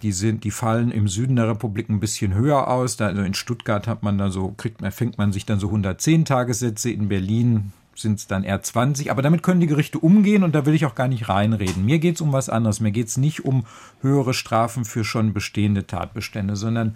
Die 0.02 0.12
sind, 0.12 0.44
die 0.44 0.52
fallen 0.52 0.90
im 0.90 1.08
Süden 1.08 1.36
der 1.36 1.48
Republik 1.48 1.90
ein 1.90 2.00
bisschen 2.00 2.34
höher 2.34 2.68
aus. 2.68 2.98
Da, 2.98 3.08
also 3.08 3.22
in 3.22 3.36
Stuttgart 3.36 3.88
hat 3.88 4.02
man 4.02 4.18
da 4.18 4.32
so, 4.32 4.54
kriegt 4.58 4.82
man, 4.82 4.92
fängt 4.92 5.18
man 5.18 5.32
sich 5.32 5.46
dann 5.46 5.60
so 5.60 5.68
110 5.68 6.26
Tagessätze. 6.26 6.90
In 6.90 7.08
Berlin 7.08 7.72
sind 7.96 8.20
es 8.20 8.28
dann 8.28 8.44
eher 8.44 8.62
20. 8.62 9.12
Aber 9.12 9.22
damit 9.22 9.44
können 9.44 9.62
die 9.62 9.68
Gerichte 9.68 10.00
umgehen 10.00 10.44
und 10.44 10.56
da 10.56 10.66
will 10.66 10.74
ich 10.74 10.86
auch 10.86 10.96
gar 10.96 11.08
nicht 11.08 11.30
reinreden. 11.30 11.86
Mir 11.86 12.00
geht 12.00 12.16
es 12.16 12.22
um 12.22 12.34
was 12.34 12.50
anderes. 12.50 12.80
Mir 12.80 12.92
geht 12.92 13.08
es 13.08 13.18
nicht 13.18 13.46
um 13.46 13.66
höhere 14.02 14.34
Strafen 14.34 14.86
für 14.86 15.04
schon 15.04 15.34
bestehende 15.34 15.88
Tatbestände, 15.88 16.56
sondern 16.56 16.96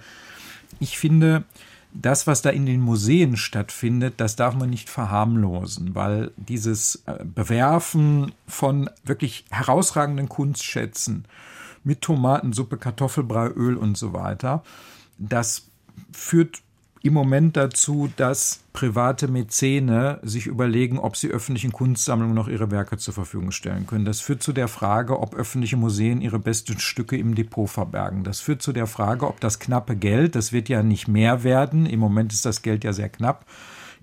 ich 0.80 0.98
finde, 0.98 1.44
das, 1.94 2.28
was 2.28 2.42
da 2.42 2.50
in 2.50 2.66
den 2.66 2.82
Museen 2.82 3.38
stattfindet, 3.38 4.16
das 4.18 4.36
darf 4.36 4.56
man 4.56 4.70
nicht 4.70 4.90
verharmlosen, 4.90 5.96
weil 5.96 6.32
dieses 6.36 7.04
äh, 7.06 7.24
Bewerfen 7.24 8.34
von 8.48 8.90
wirklich 9.04 9.46
herausragenden 9.50 10.28
Kunstschätzen 10.28 11.26
mit 11.84 12.02
Tomatensuppe, 12.02 12.78
Kartoffelbrei, 12.78 13.48
Öl 13.48 13.78
und 13.78 13.98
so 13.98 14.12
weiter, 14.12 14.64
das 15.18 15.68
führt 16.12 16.62
im 17.06 17.14
Moment 17.14 17.56
dazu, 17.56 18.10
dass 18.16 18.62
private 18.74 19.28
Mäzene 19.28 20.20
sich 20.24 20.48
überlegen, 20.48 20.98
ob 20.98 21.16
sie 21.16 21.30
öffentlichen 21.30 21.72
Kunstsammlungen 21.72 22.34
noch 22.34 22.48
ihre 22.48 22.72
Werke 22.72 22.98
zur 22.98 23.14
Verfügung 23.14 23.52
stellen 23.52 23.86
können. 23.86 24.06
Das 24.06 24.22
führt 24.22 24.42
zu 24.42 24.54
der 24.54 24.68
Frage, 24.68 25.20
ob 25.20 25.36
öffentliche 25.36 25.78
Museen 25.78 26.20
ihre 26.20 26.40
besten 26.40 26.80
Stücke 26.80 27.16
im 27.16 27.36
Depot 27.36 27.70
verbergen. 27.70 28.24
Das 28.24 28.40
führt 28.40 28.64
zu 28.64 28.74
der 28.74 28.88
Frage, 28.88 29.28
ob 29.28 29.40
das 29.40 29.60
knappe 29.60 29.96
Geld, 29.96 30.36
das 30.36 30.52
wird 30.52 30.68
ja 30.68 30.82
nicht 30.82 31.08
mehr 31.08 31.44
werden, 31.44 31.86
im 31.86 32.00
Moment 32.00 32.34
ist 32.34 32.44
das 32.44 32.64
Geld 32.64 32.84
ja 32.84 32.92
sehr 32.92 33.10
knapp, 33.10 33.46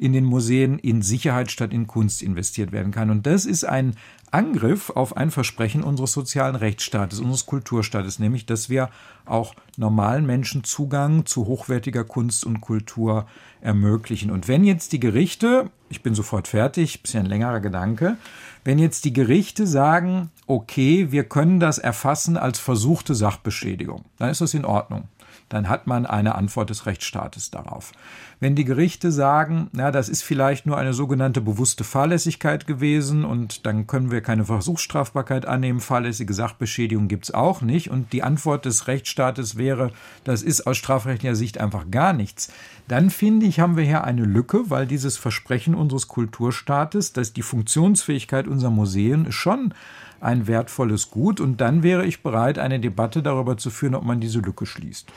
in 0.03 0.13
den 0.13 0.25
Museen 0.25 0.81
in 0.81 1.01
Sicherheit 1.01 1.53
statt 1.53 1.73
in 1.73 1.87
Kunst 1.87 2.23
investiert 2.23 2.73
werden 2.73 2.91
kann. 2.91 3.09
Und 3.09 3.25
das 3.25 3.47
ist 3.47 3.63
ein 3.63 3.95
Angriff 4.33 4.91
auf 4.91 5.17
ein 5.17 5.31
Versprechen 5.31 5.85
unseres 5.85 6.13
sozialen 6.13 6.57
Rechtsstaates, 6.57 7.21
unseres 7.21 7.47
Kulturstaates, 7.47 8.19
nämlich, 8.19 8.45
dass 8.45 8.69
wir 8.69 8.91
auch 9.27 9.55
normalen 9.77 10.27
Menschen 10.27 10.65
Zugang 10.65 11.25
zu 11.25 11.47
hochwertiger 11.47 12.03
Kunst 12.03 12.45
und 12.45 12.61
Kultur 12.61 13.27
ermöglichen. 13.61 14.33
Und 14.33 14.49
wenn 14.49 14.65
jetzt 14.65 14.93
die 14.93 15.01
Gerichte, 15.01 15.71
ich 15.89 16.03
bin 16.03 16.17
sofort 16.17 16.49
fertig, 16.49 17.01
bisschen 17.03 17.27
längerer 17.27 17.61
Gedanke, 17.61 18.17
wenn 18.65 18.81
jetzt 18.81 19.05
die 19.05 19.13
Gerichte 19.13 19.69
sagen, 19.69 20.31
okay, 20.49 21.13
wir 21.13 21.25
können 21.25 21.61
das 21.61 21.79
erfassen 21.79 22.37
als 22.37 22.59
versuchte 22.59 23.15
Sachbeschädigung, 23.15 24.05
dann 24.19 24.31
ist 24.31 24.41
das 24.41 24.55
in 24.55 24.65
Ordnung 24.65 25.05
dann 25.53 25.69
hat 25.69 25.87
man 25.87 26.07
eine 26.07 26.35
Antwort 26.35 26.71
des 26.71 26.87
Rechtsstaates 26.87 27.51
darauf. 27.51 27.93
Wenn 28.41 28.55
die 28.55 28.65
Gerichte 28.65 29.13
sagen, 29.13 29.69
na, 29.73 29.91
das 29.91 30.09
ist 30.09 30.23
vielleicht 30.23 30.67
nur 30.67 30.79
eine 30.79 30.95
sogenannte 30.95 31.41
bewusste 31.41 31.85
Fahrlässigkeit 31.85 32.67
gewesen 32.67 33.25
und 33.25 33.67
dann 33.67 33.87
können 33.87 34.11
wir 34.11 34.23
keine 34.23 34.45
Versuchsstrafbarkeit 34.45 35.47
annehmen, 35.47 35.81
fahrlässige 35.81 36.33
Sachbeschädigung 36.33 37.07
gibt 37.07 37.25
es 37.25 37.35
auch 37.35 37.61
nicht 37.61 37.91
und 37.91 38.13
die 38.13 38.23
Antwort 38.23 38.65
des 38.65 38.89
Rechtsstaates 38.89 39.57
wäre, 39.57 39.93
das 40.25 40.43
ist 40.43 40.67
aus 40.67 40.79
strafrechtlicher 40.79 41.37
Sicht 41.37 41.59
einfach 41.59 41.91
gar 41.91 42.15
nichts, 42.15 42.51
dann 42.89 43.11
finde 43.11 43.47
ich, 43.47 43.61
haben 43.61 43.77
wir 43.77 43.85
hier 43.85 44.05
eine 44.05 44.25
Lücke, 44.25 44.71
weil 44.71 44.87
dieses 44.87 45.17
Versprechen 45.17 45.75
unseres 45.75 46.09
Kulturstaates, 46.09 47.13
dass 47.13 47.33
die 47.33 47.43
Funktionsfähigkeit 47.43 48.49
unserer 48.49 48.71
Museen 48.71 49.31
schon 49.31 49.75
ein 50.23 50.47
wertvolles 50.47 51.11
Gut. 51.11 51.41
Und 51.41 51.61
dann 51.61 51.83
wäre 51.83 52.07
ich 52.07 52.23
bereit, 52.23 52.59
eine 52.59 52.81
Debatte 52.81 53.23
darüber 53.23 53.57
zu 53.57 53.71
führen, 53.71 53.95
ob 53.95 54.05
man 54.05 54.21
diese 54.21 54.41
Lücke 54.41 54.67
schließt. 54.67 55.09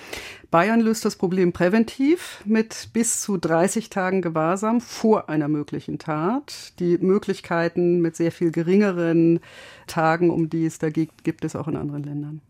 Bayern 0.52 0.80
löst 0.80 1.06
das 1.06 1.16
Problem 1.16 1.54
präventiv 1.54 2.42
mit 2.46 2.90
bis 2.94 3.22
zu 3.22 3.38
30 3.38 3.90
Tagen 3.90 4.22
Gewahrsam 4.22 4.82
vor 4.82 5.30
einer 5.30 5.48
möglichen 5.48 6.00
Tat. 6.00 6.74
Die 6.80 6.98
Möglichkeiten 6.98 8.02
mit 8.02 8.16
sehr 8.16 8.32
viel 8.32 8.52
geringeren 8.52 9.40
Tagen, 9.88 10.30
um 10.30 10.50
die 10.50 10.66
es 10.66 10.80
da 10.80 10.90
gibt, 10.90 11.24
gibt 11.24 11.46
es 11.46 11.56
auch 11.56 11.68
in 11.68 11.76
anderen 11.76 12.04
Ländern. 12.04 12.42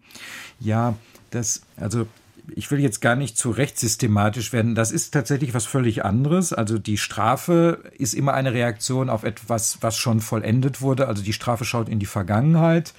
Ja, 0.59 0.95
das, 1.31 1.61
also 1.77 2.07
ich 2.53 2.69
will 2.71 2.79
jetzt 2.79 3.01
gar 3.01 3.15
nicht 3.15 3.37
zu 3.37 3.49
rechtssystematisch 3.49 4.53
werden. 4.53 4.75
Das 4.75 4.91
ist 4.91 5.11
tatsächlich 5.11 5.53
was 5.53 5.65
völlig 5.65 6.05
anderes. 6.05 6.53
Also 6.53 6.77
die 6.77 6.97
Strafe 6.97 7.83
ist 7.97 8.13
immer 8.13 8.33
eine 8.33 8.53
Reaktion 8.53 9.09
auf 9.09 9.23
etwas, 9.23 9.79
was 9.81 9.97
schon 9.97 10.19
vollendet 10.19 10.81
wurde. 10.81 11.07
Also 11.07 11.23
die 11.23 11.33
Strafe 11.33 11.65
schaut 11.65 11.89
in 11.89 11.99
die 11.99 12.05
Vergangenheit. 12.05 12.93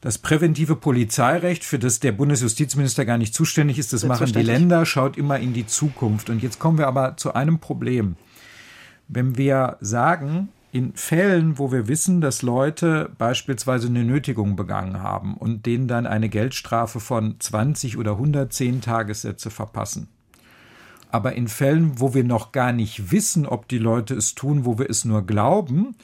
Das 0.00 0.18
präventive 0.18 0.76
Polizeirecht, 0.76 1.64
für 1.64 1.78
das 1.78 2.00
der 2.00 2.12
Bundesjustizminister 2.12 3.04
gar 3.04 3.18
nicht 3.18 3.34
zuständig 3.34 3.78
ist, 3.78 3.92
das 3.92 4.04
machen 4.04 4.32
die 4.32 4.42
Länder, 4.42 4.86
schaut 4.86 5.16
immer 5.16 5.38
in 5.38 5.52
die 5.52 5.66
Zukunft. 5.66 6.30
Und 6.30 6.42
jetzt 6.42 6.58
kommen 6.58 6.78
wir 6.78 6.86
aber 6.86 7.16
zu 7.16 7.34
einem 7.34 7.58
Problem. 7.58 8.16
Wenn 9.08 9.36
wir 9.36 9.78
sagen, 9.80 10.48
in 10.76 10.92
Fällen, 10.94 11.58
wo 11.58 11.72
wir 11.72 11.88
wissen, 11.88 12.20
dass 12.20 12.42
Leute 12.42 13.10
beispielsweise 13.16 13.86
eine 13.86 14.04
Nötigung 14.04 14.56
begangen 14.56 15.02
haben 15.02 15.34
und 15.34 15.64
denen 15.64 15.88
dann 15.88 16.06
eine 16.06 16.28
Geldstrafe 16.28 17.00
von 17.00 17.36
20 17.38 17.96
oder 17.96 18.12
110 18.12 18.82
Tagessätze 18.82 19.48
verpassen. 19.48 20.08
Aber 21.10 21.32
in 21.32 21.48
Fällen, 21.48 21.98
wo 21.98 22.12
wir 22.12 22.24
noch 22.24 22.52
gar 22.52 22.72
nicht 22.72 23.10
wissen, 23.10 23.46
ob 23.46 23.68
die 23.68 23.78
Leute 23.78 24.12
es 24.12 24.34
tun, 24.34 24.66
wo 24.66 24.78
wir 24.78 24.90
es 24.90 25.06
nur 25.06 25.24
glauben, 25.24 25.94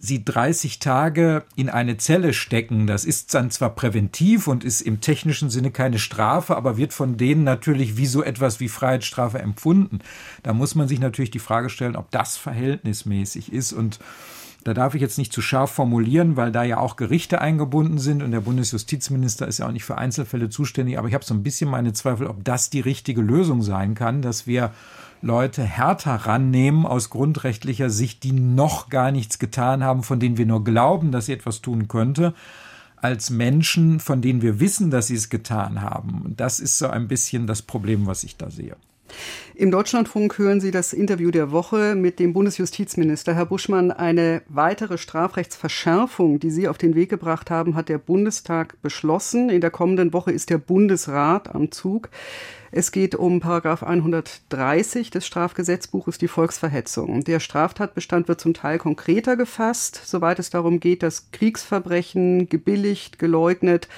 sie 0.00 0.24
30 0.24 0.78
Tage 0.78 1.44
in 1.56 1.68
eine 1.68 1.98
Zelle 1.98 2.32
stecken. 2.32 2.86
Das 2.86 3.04
ist 3.04 3.34
dann 3.34 3.50
zwar 3.50 3.74
präventiv 3.74 4.48
und 4.48 4.64
ist 4.64 4.80
im 4.80 5.00
technischen 5.00 5.50
Sinne 5.50 5.70
keine 5.70 5.98
Strafe, 5.98 6.56
aber 6.56 6.78
wird 6.78 6.94
von 6.94 7.18
denen 7.18 7.44
natürlich 7.44 7.98
wie 7.98 8.06
so 8.06 8.24
etwas 8.24 8.60
wie 8.60 8.68
Freiheitsstrafe 8.68 9.38
empfunden. 9.38 10.00
Da 10.42 10.54
muss 10.54 10.74
man 10.74 10.88
sich 10.88 11.00
natürlich 11.00 11.30
die 11.30 11.38
Frage 11.38 11.68
stellen, 11.68 11.96
ob 11.96 12.10
das 12.10 12.38
verhältnismäßig 12.38 13.52
ist 13.52 13.74
und 13.74 14.00
da 14.64 14.74
darf 14.74 14.94
ich 14.94 15.00
jetzt 15.00 15.18
nicht 15.18 15.32
zu 15.32 15.40
scharf 15.40 15.70
formulieren, 15.70 16.36
weil 16.36 16.52
da 16.52 16.62
ja 16.62 16.78
auch 16.78 16.96
Gerichte 16.96 17.40
eingebunden 17.40 17.98
sind 17.98 18.22
und 18.22 18.30
der 18.30 18.40
Bundesjustizminister 18.40 19.48
ist 19.48 19.58
ja 19.58 19.66
auch 19.66 19.72
nicht 19.72 19.84
für 19.84 19.98
Einzelfälle 19.98 20.50
zuständig. 20.50 20.98
Aber 20.98 21.08
ich 21.08 21.14
habe 21.14 21.24
so 21.24 21.34
ein 21.34 21.42
bisschen 21.42 21.70
meine 21.70 21.92
Zweifel, 21.92 22.26
ob 22.26 22.44
das 22.44 22.70
die 22.70 22.80
richtige 22.80 23.22
Lösung 23.22 23.62
sein 23.62 23.94
kann, 23.94 24.22
dass 24.22 24.46
wir 24.46 24.72
Leute 25.22 25.62
härter 25.62 26.14
rannehmen 26.14 26.86
aus 26.86 27.10
grundrechtlicher 27.10 27.90
Sicht, 27.90 28.22
die 28.22 28.32
noch 28.32 28.88
gar 28.88 29.10
nichts 29.12 29.38
getan 29.38 29.84
haben, 29.84 30.02
von 30.02 30.18
denen 30.18 30.38
wir 30.38 30.46
nur 30.46 30.64
glauben, 30.64 31.12
dass 31.12 31.26
sie 31.26 31.34
etwas 31.34 31.60
tun 31.60 31.88
könnte, 31.88 32.34
als 32.96 33.30
Menschen, 33.30 34.00
von 34.00 34.22
denen 34.22 34.42
wir 34.42 34.60
wissen, 34.60 34.90
dass 34.90 35.08
sie 35.08 35.16
es 35.16 35.28
getan 35.28 35.82
haben. 35.82 36.34
Das 36.36 36.60
ist 36.60 36.78
so 36.78 36.88
ein 36.88 37.08
bisschen 37.08 37.46
das 37.46 37.62
Problem, 37.62 38.06
was 38.06 38.24
ich 38.24 38.36
da 38.36 38.50
sehe. 38.50 38.76
Im 39.54 39.70
Deutschlandfunk 39.70 40.38
hören 40.38 40.60
Sie 40.60 40.70
das 40.70 40.92
Interview 40.92 41.30
der 41.30 41.52
Woche 41.52 41.94
mit 41.94 42.18
dem 42.18 42.32
Bundesjustizminister. 42.32 43.34
Herr 43.34 43.46
Buschmann, 43.46 43.90
eine 43.90 44.42
weitere 44.48 44.96
Strafrechtsverschärfung, 44.96 46.40
die 46.40 46.50
Sie 46.50 46.66
auf 46.68 46.78
den 46.78 46.94
Weg 46.94 47.10
gebracht 47.10 47.50
haben, 47.50 47.74
hat 47.74 47.88
der 47.88 47.98
Bundestag 47.98 48.80
beschlossen. 48.80 49.50
In 49.50 49.60
der 49.60 49.70
kommenden 49.70 50.12
Woche 50.12 50.32
ist 50.32 50.50
der 50.50 50.58
Bundesrat 50.58 51.54
am 51.54 51.70
Zug. 51.72 52.08
Es 52.72 52.92
geht 52.92 53.16
um 53.16 53.40
Paragraph 53.40 53.82
130 53.82 55.10
des 55.10 55.26
Strafgesetzbuches, 55.26 56.18
die 56.18 56.28
Volksverhetzung. 56.28 57.24
Der 57.24 57.40
Straftatbestand 57.40 58.28
wird 58.28 58.40
zum 58.40 58.54
Teil 58.54 58.78
konkreter 58.78 59.36
gefasst, 59.36 60.00
soweit 60.04 60.38
es 60.38 60.50
darum 60.50 60.78
geht, 60.78 61.02
dass 61.02 61.32
Kriegsverbrechen 61.32 62.48
gebilligt, 62.48 63.18
geleugnet 63.18 63.88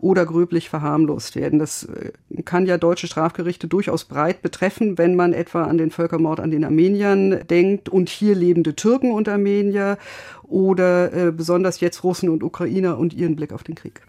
oder 0.00 0.26
gröblich 0.26 0.68
verharmlost 0.68 1.36
werden. 1.36 1.58
Das 1.58 1.84
äh, 1.84 2.12
kann 2.42 2.66
ja 2.66 2.76
deutsche 2.76 3.06
Strafgerichte 3.06 3.66
durchaus 3.66 4.04
breit 4.04 4.42
betreffen, 4.42 4.98
wenn 4.98 5.16
man 5.16 5.32
etwa 5.32 5.64
an 5.64 5.78
den 5.78 5.90
Völkermord 5.90 6.38
an 6.38 6.50
den 6.50 6.64
Armeniern 6.64 7.46
denkt 7.48 7.88
und 7.88 8.10
hier 8.10 8.34
lebende 8.34 8.76
Türken 8.76 9.10
und 9.10 9.26
Armenier 9.26 9.96
oder 10.42 11.12
äh, 11.14 11.32
besonders 11.32 11.80
jetzt 11.80 12.04
Russen 12.04 12.28
und 12.28 12.42
Ukrainer 12.42 12.98
und 12.98 13.14
ihren 13.14 13.36
Blick 13.36 13.54
auf 13.54 13.62
den 13.62 13.74
Krieg. 13.74 14.02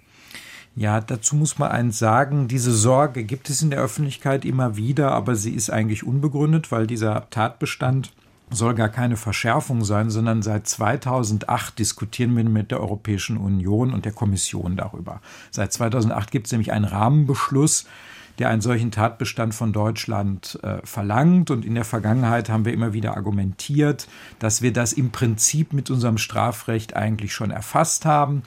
Ja, 0.75 1.01
dazu 1.01 1.35
muss 1.35 1.57
man 1.57 1.71
eins 1.71 1.99
sagen, 1.99 2.47
diese 2.47 2.71
Sorge 2.71 3.23
gibt 3.23 3.49
es 3.49 3.61
in 3.61 3.69
der 3.69 3.81
Öffentlichkeit 3.81 4.45
immer 4.45 4.77
wieder, 4.77 5.11
aber 5.11 5.35
sie 5.35 5.51
ist 5.51 5.69
eigentlich 5.69 6.03
unbegründet, 6.03 6.71
weil 6.71 6.87
dieser 6.87 7.29
Tatbestand 7.31 8.13
soll 8.51 8.73
gar 8.75 8.89
keine 8.89 9.15
Verschärfung 9.17 9.83
sein, 9.83 10.09
sondern 10.09 10.41
seit 10.41 10.67
2008 10.67 11.77
diskutieren 11.77 12.35
wir 12.35 12.43
mit 12.43 12.71
der 12.71 12.79
Europäischen 12.79 13.37
Union 13.37 13.93
und 13.93 14.05
der 14.05 14.11
Kommission 14.11 14.75
darüber. 14.75 15.21
Seit 15.51 15.71
2008 15.73 16.31
gibt 16.31 16.47
es 16.47 16.51
nämlich 16.51 16.71
einen 16.71 16.85
Rahmenbeschluss, 16.85 17.85
der 18.39 18.49
einen 18.49 18.61
solchen 18.61 18.91
Tatbestand 18.91 19.53
von 19.53 19.73
Deutschland 19.73 20.57
äh, 20.63 20.77
verlangt. 20.83 21.51
Und 21.51 21.65
in 21.65 21.75
der 21.75 21.83
Vergangenheit 21.83 22.49
haben 22.49 22.65
wir 22.65 22.73
immer 22.73 22.93
wieder 22.93 23.17
argumentiert, 23.17 24.07
dass 24.39 24.61
wir 24.61 24.73
das 24.73 24.93
im 24.93 25.11
Prinzip 25.11 25.73
mit 25.73 25.91
unserem 25.91 26.17
Strafrecht 26.17 26.95
eigentlich 26.95 27.33
schon 27.33 27.51
erfasst 27.51 28.05
haben. 28.05 28.43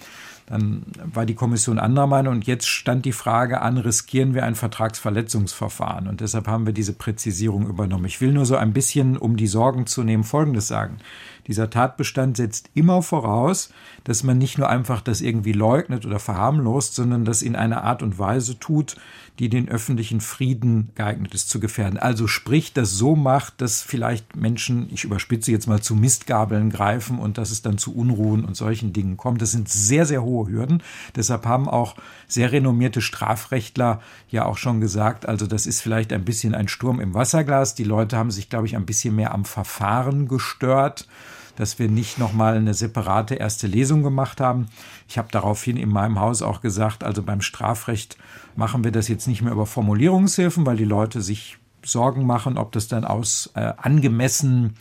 Dann 0.53 0.83
war 1.03 1.25
die 1.25 1.35
Kommission 1.35 1.79
anderer 1.79 2.07
Meinung 2.07 2.35
und 2.35 2.47
jetzt 2.47 2.69
stand 2.69 3.07
die 3.07 3.13
Frage 3.13 3.63
an, 3.63 3.79
riskieren 3.79 4.35
wir 4.35 4.45
ein 4.45 4.55
Vertragsverletzungsverfahren? 4.55 6.07
Und 6.07 6.21
deshalb 6.21 6.47
haben 6.47 6.67
wir 6.67 6.75
diese 6.75 6.93
Präzisierung 6.93 7.67
übernommen. 7.67 8.05
Ich 8.05 8.21
will 8.21 8.33
nur 8.33 8.45
so 8.45 8.57
ein 8.57 8.75
bisschen, 8.75 9.17
um 9.17 9.39
die 9.39 9.47
Sorgen 9.47 9.87
zu 9.87 10.03
nehmen, 10.03 10.25
Folgendes 10.25 10.69
sagen. 10.69 10.99
Dieser 11.47 11.71
Tatbestand 11.71 12.37
setzt 12.37 12.71
immer 12.75 13.03
voraus, 13.03 13.71
dass 14.05 14.23
man 14.23 14.39
nicht 14.39 14.59
nur 14.59 14.69
einfach 14.69 15.01
das 15.01 15.21
irgendwie 15.21 15.53
leugnet 15.53 16.07
oder 16.07 16.19
verharmlost, 16.19 16.95
sondern 16.95 17.25
das 17.25 17.43
in 17.43 17.57
einer 17.57 17.83
Art 17.83 18.03
und 18.03 18.19
Weise 18.19 18.59
tut, 18.59 18.97
die 19.39 19.49
den 19.49 19.69
öffentlichen 19.69 20.21
Frieden 20.21 20.91
geeignet 20.95 21.35
ist 21.35 21.49
zu 21.49 21.59
gefährden. 21.59 21.99
Also 21.99 22.27
sprich, 22.27 22.75
das 22.75 22.93
so 22.93 23.17
macht, 23.17 23.61
dass 23.61 23.83
vielleicht 23.83 24.37
Menschen, 24.37 24.89
ich 24.93 25.05
überspitze 25.05 25.51
jetzt 25.51 25.67
mal, 25.67 25.81
zu 25.81 25.95
Mistgabeln 25.95 26.71
greifen 26.71 27.19
und 27.19 27.39
dass 27.39 27.51
es 27.51 27.63
dann 27.63 27.79
zu 27.79 27.95
Unruhen 27.95 28.45
und 28.45 28.57
solchen 28.57 28.93
Dingen 28.93 29.17
kommt. 29.17 29.41
Das 29.41 29.51
sind 29.51 29.69
sehr, 29.69 30.05
sehr 30.05 30.23
hohe 30.23 30.49
Hürden. 30.51 30.83
Deshalb 31.17 31.47
haben 31.47 31.69
auch 31.69 31.97
sehr 32.29 32.53
renommierte 32.53 33.01
Strafrechtler 33.01 34.01
ja 34.29 34.45
auch 34.45 34.59
schon 34.59 34.81
gesagt, 34.81 35.27
also 35.27 35.47
das 35.47 35.67
ist 35.67 35.81
vielleicht 35.81 36.13
ein 36.13 36.25
bisschen 36.25 36.55
ein 36.55 36.69
Sturm 36.69 37.01
im 37.01 37.15
Wasserglas. 37.15 37.75
Die 37.75 37.85
Leute 37.85 38.19
haben 38.19 38.31
sich, 38.31 38.51
glaube 38.51 38.67
ich, 38.67 38.77
ein 38.77 38.87
bisschen 38.87 39.17
mehr 39.17 39.33
am 39.33 39.45
Verfahren 39.45 40.29
gestört 40.29 41.09
dass 41.57 41.79
wir 41.79 41.89
nicht 41.89 42.19
nochmal 42.19 42.57
eine 42.57 42.75
separate 42.75 43.35
erste 43.35 43.67
Lesung 43.67 44.03
gemacht 44.03 44.41
haben. 44.41 44.69
Ich 45.09 45.19
habe 45.19 45.29
daraufhin 45.31 45.77
in 45.77 45.91
meinem 45.91 46.19
Haus 46.19 46.43
auch 46.43 46.61
gesagt, 46.61 47.05
also 47.05 47.23
beim 47.23 47.41
Strafrecht 47.41 48.17
machen 48.57 48.85
wir 48.85 48.93
das 48.93 49.09
jetzt 49.09 49.27
nicht 49.27 49.43
mehr 49.43 49.53
über 49.53 49.67
Formulierungshilfen, 49.67 50.67
weil 50.67 50.77
die 50.77 50.85
Leute 50.85 51.21
sich 51.21 51.59
Sorgen 51.85 52.27
machen, 52.27 52.59
ob 52.59 52.73
das 52.73 52.89
dann 52.89 53.05
aus 53.05 53.51
äh, 53.55 53.73
angemessen 53.77 54.75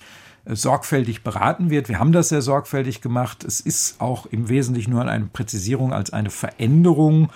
äh, 0.45 0.55
sorgfältig 0.55 1.23
beraten 1.23 1.69
wird. 1.69 1.89
Wir 1.89 1.99
haben 1.99 2.11
das 2.11 2.29
sehr 2.29 2.41
sorgfältig 2.41 3.01
gemacht. 3.01 3.43
Es 3.43 3.59
ist 3.59 3.99
auch 3.99 4.25
im 4.27 4.49
Wesentlichen 4.49 4.91
nur 4.91 5.05
eine 5.05 5.25
Präzisierung 5.25 5.93
als 5.93 6.13
eine 6.13 6.29
Veränderung. 6.29 7.29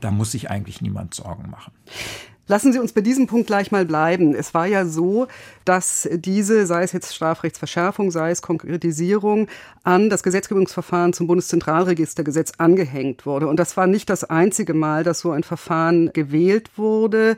Da 0.00 0.10
muss 0.10 0.32
sich 0.32 0.50
eigentlich 0.50 0.80
niemand 0.80 1.14
Sorgen 1.14 1.50
machen. 1.50 1.72
Lassen 2.48 2.72
Sie 2.72 2.80
uns 2.80 2.92
bei 2.92 3.00
diesem 3.00 3.28
Punkt 3.28 3.46
gleich 3.46 3.70
mal 3.70 3.84
bleiben. 3.84 4.34
Es 4.34 4.52
war 4.52 4.66
ja 4.66 4.84
so, 4.84 5.28
dass 5.64 6.08
diese, 6.12 6.66
sei 6.66 6.82
es 6.82 6.92
jetzt 6.92 7.14
Strafrechtsverschärfung, 7.14 8.10
sei 8.10 8.30
es 8.32 8.42
Konkretisierung, 8.42 9.46
an 9.84 10.10
das 10.10 10.24
Gesetzgebungsverfahren 10.24 11.12
zum 11.12 11.28
Bundeszentralregistergesetz 11.28 12.54
angehängt 12.58 13.26
wurde. 13.26 13.46
Und 13.46 13.58
das 13.58 13.76
war 13.76 13.86
nicht 13.86 14.10
das 14.10 14.24
einzige 14.24 14.74
Mal, 14.74 15.04
dass 15.04 15.20
so 15.20 15.30
ein 15.30 15.44
Verfahren 15.44 16.12
gewählt 16.12 16.70
wurde. 16.76 17.36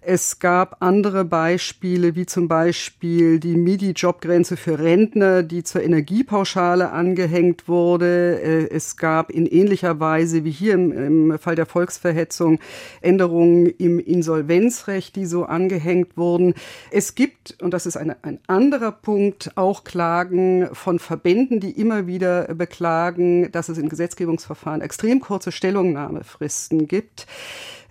Es 0.00 0.38
gab 0.38 0.76
andere 0.78 1.24
Beispiele, 1.24 2.14
wie 2.14 2.24
zum 2.24 2.46
Beispiel 2.46 3.40
die 3.40 3.56
MIDI-Jobgrenze 3.56 4.56
für 4.56 4.78
Rentner, 4.78 5.42
die 5.42 5.64
zur 5.64 5.82
Energiepauschale 5.82 6.92
angehängt 6.92 7.66
wurde. 7.66 8.40
Äh, 8.40 8.70
es 8.70 8.96
gab 8.96 9.30
in 9.30 9.44
ähnlicher 9.44 9.98
Weise 9.98 10.44
wie 10.44 10.52
hier 10.52 10.74
im, 10.74 10.92
im 10.92 11.38
Fall 11.40 11.56
der 11.56 11.66
Volksverhetzung 11.66 12.60
Änderungen 13.00 13.66
im 13.66 13.98
Insolvenzrecht, 13.98 15.16
die 15.16 15.26
so 15.26 15.44
angehängt 15.44 16.16
wurden. 16.16 16.54
Es 16.92 17.16
gibt, 17.16 17.60
und 17.60 17.74
das 17.74 17.84
ist 17.84 17.96
eine, 17.96 18.18
ein 18.22 18.38
anderer 18.46 18.92
Punkt, 18.92 19.50
auch 19.56 19.82
Klagen 19.82 20.68
von 20.74 21.00
Verbänden, 21.00 21.58
die 21.58 21.72
immer 21.72 22.06
wieder 22.06 22.54
beklagen, 22.54 23.50
dass 23.50 23.68
es 23.68 23.78
in 23.78 23.88
Gesetzgebungsverfahren 23.88 24.80
extrem 24.80 25.18
kurze 25.18 25.50
Stellungnahmefristen 25.50 26.86
gibt. 26.86 27.26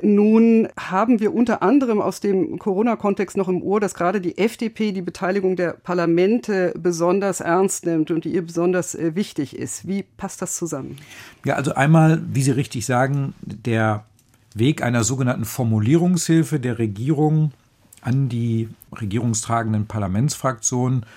Nun 0.01 0.67
haben 0.77 1.19
wir 1.19 1.33
unter 1.33 1.63
anderem 1.63 2.01
aus 2.01 2.19
dem 2.19 2.59
Corona-Kontext 2.59 3.35
noch 3.35 3.47
im 3.47 3.63
Ohr, 3.63 3.79
dass 3.79 3.95
gerade 3.95 4.21
die 4.21 4.37
FDP 4.37 4.91
die 4.91 5.01
Beteiligung 5.01 5.55
der 5.55 5.71
Parlamente 5.71 6.73
besonders 6.77 7.39
ernst 7.39 7.85
nimmt 7.85 8.11
und 8.11 8.25
ihr 8.25 8.45
besonders 8.45 8.93
äh, 8.93 9.15
wichtig 9.15 9.55
ist. 9.55 9.87
Wie 9.87 10.03
passt 10.03 10.41
das 10.41 10.55
zusammen? 10.55 10.97
Ja, 11.45 11.55
also 11.55 11.73
einmal, 11.73 12.21
wie 12.31 12.43
Sie 12.43 12.51
richtig 12.51 12.85
sagen, 12.85 13.33
der 13.41 14.05
Weg 14.53 14.83
einer 14.83 15.03
sogenannten 15.03 15.45
Formulierungshilfe 15.45 16.59
der 16.59 16.77
Regierung 16.77 17.51
an 18.01 18.29
die 18.29 18.69
regierungstragenden 18.95 19.87
Parlamentsfraktionen 19.87 21.07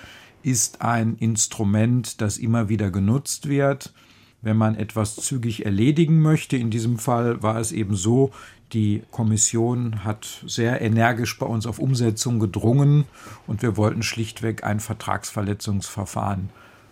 ist 0.41 0.81
ein 0.81 1.17
Instrument, 1.19 2.19
das 2.19 2.39
immer 2.39 2.67
wieder 2.67 2.89
genutzt 2.89 3.47
wird 3.47 3.93
wenn 4.41 4.57
man 4.57 4.75
etwas 4.75 5.15
zügig 5.15 5.65
erledigen 5.65 6.19
möchte. 6.19 6.57
In 6.57 6.71
diesem 6.71 6.97
Fall 6.97 7.41
war 7.43 7.59
es 7.59 7.71
eben 7.71 7.95
so, 7.95 8.31
die 8.73 9.03
Kommission 9.11 10.03
hat 10.03 10.43
sehr 10.45 10.81
energisch 10.81 11.37
bei 11.37 11.45
uns 11.45 11.65
auf 11.65 11.79
Umsetzung 11.79 12.39
gedrungen 12.39 13.05
und 13.47 13.61
wir 13.61 13.77
wollten 13.77 14.03
schlichtweg 14.03 14.63
ein 14.63 14.79
Vertragsverletzungsverfahren 14.79 16.49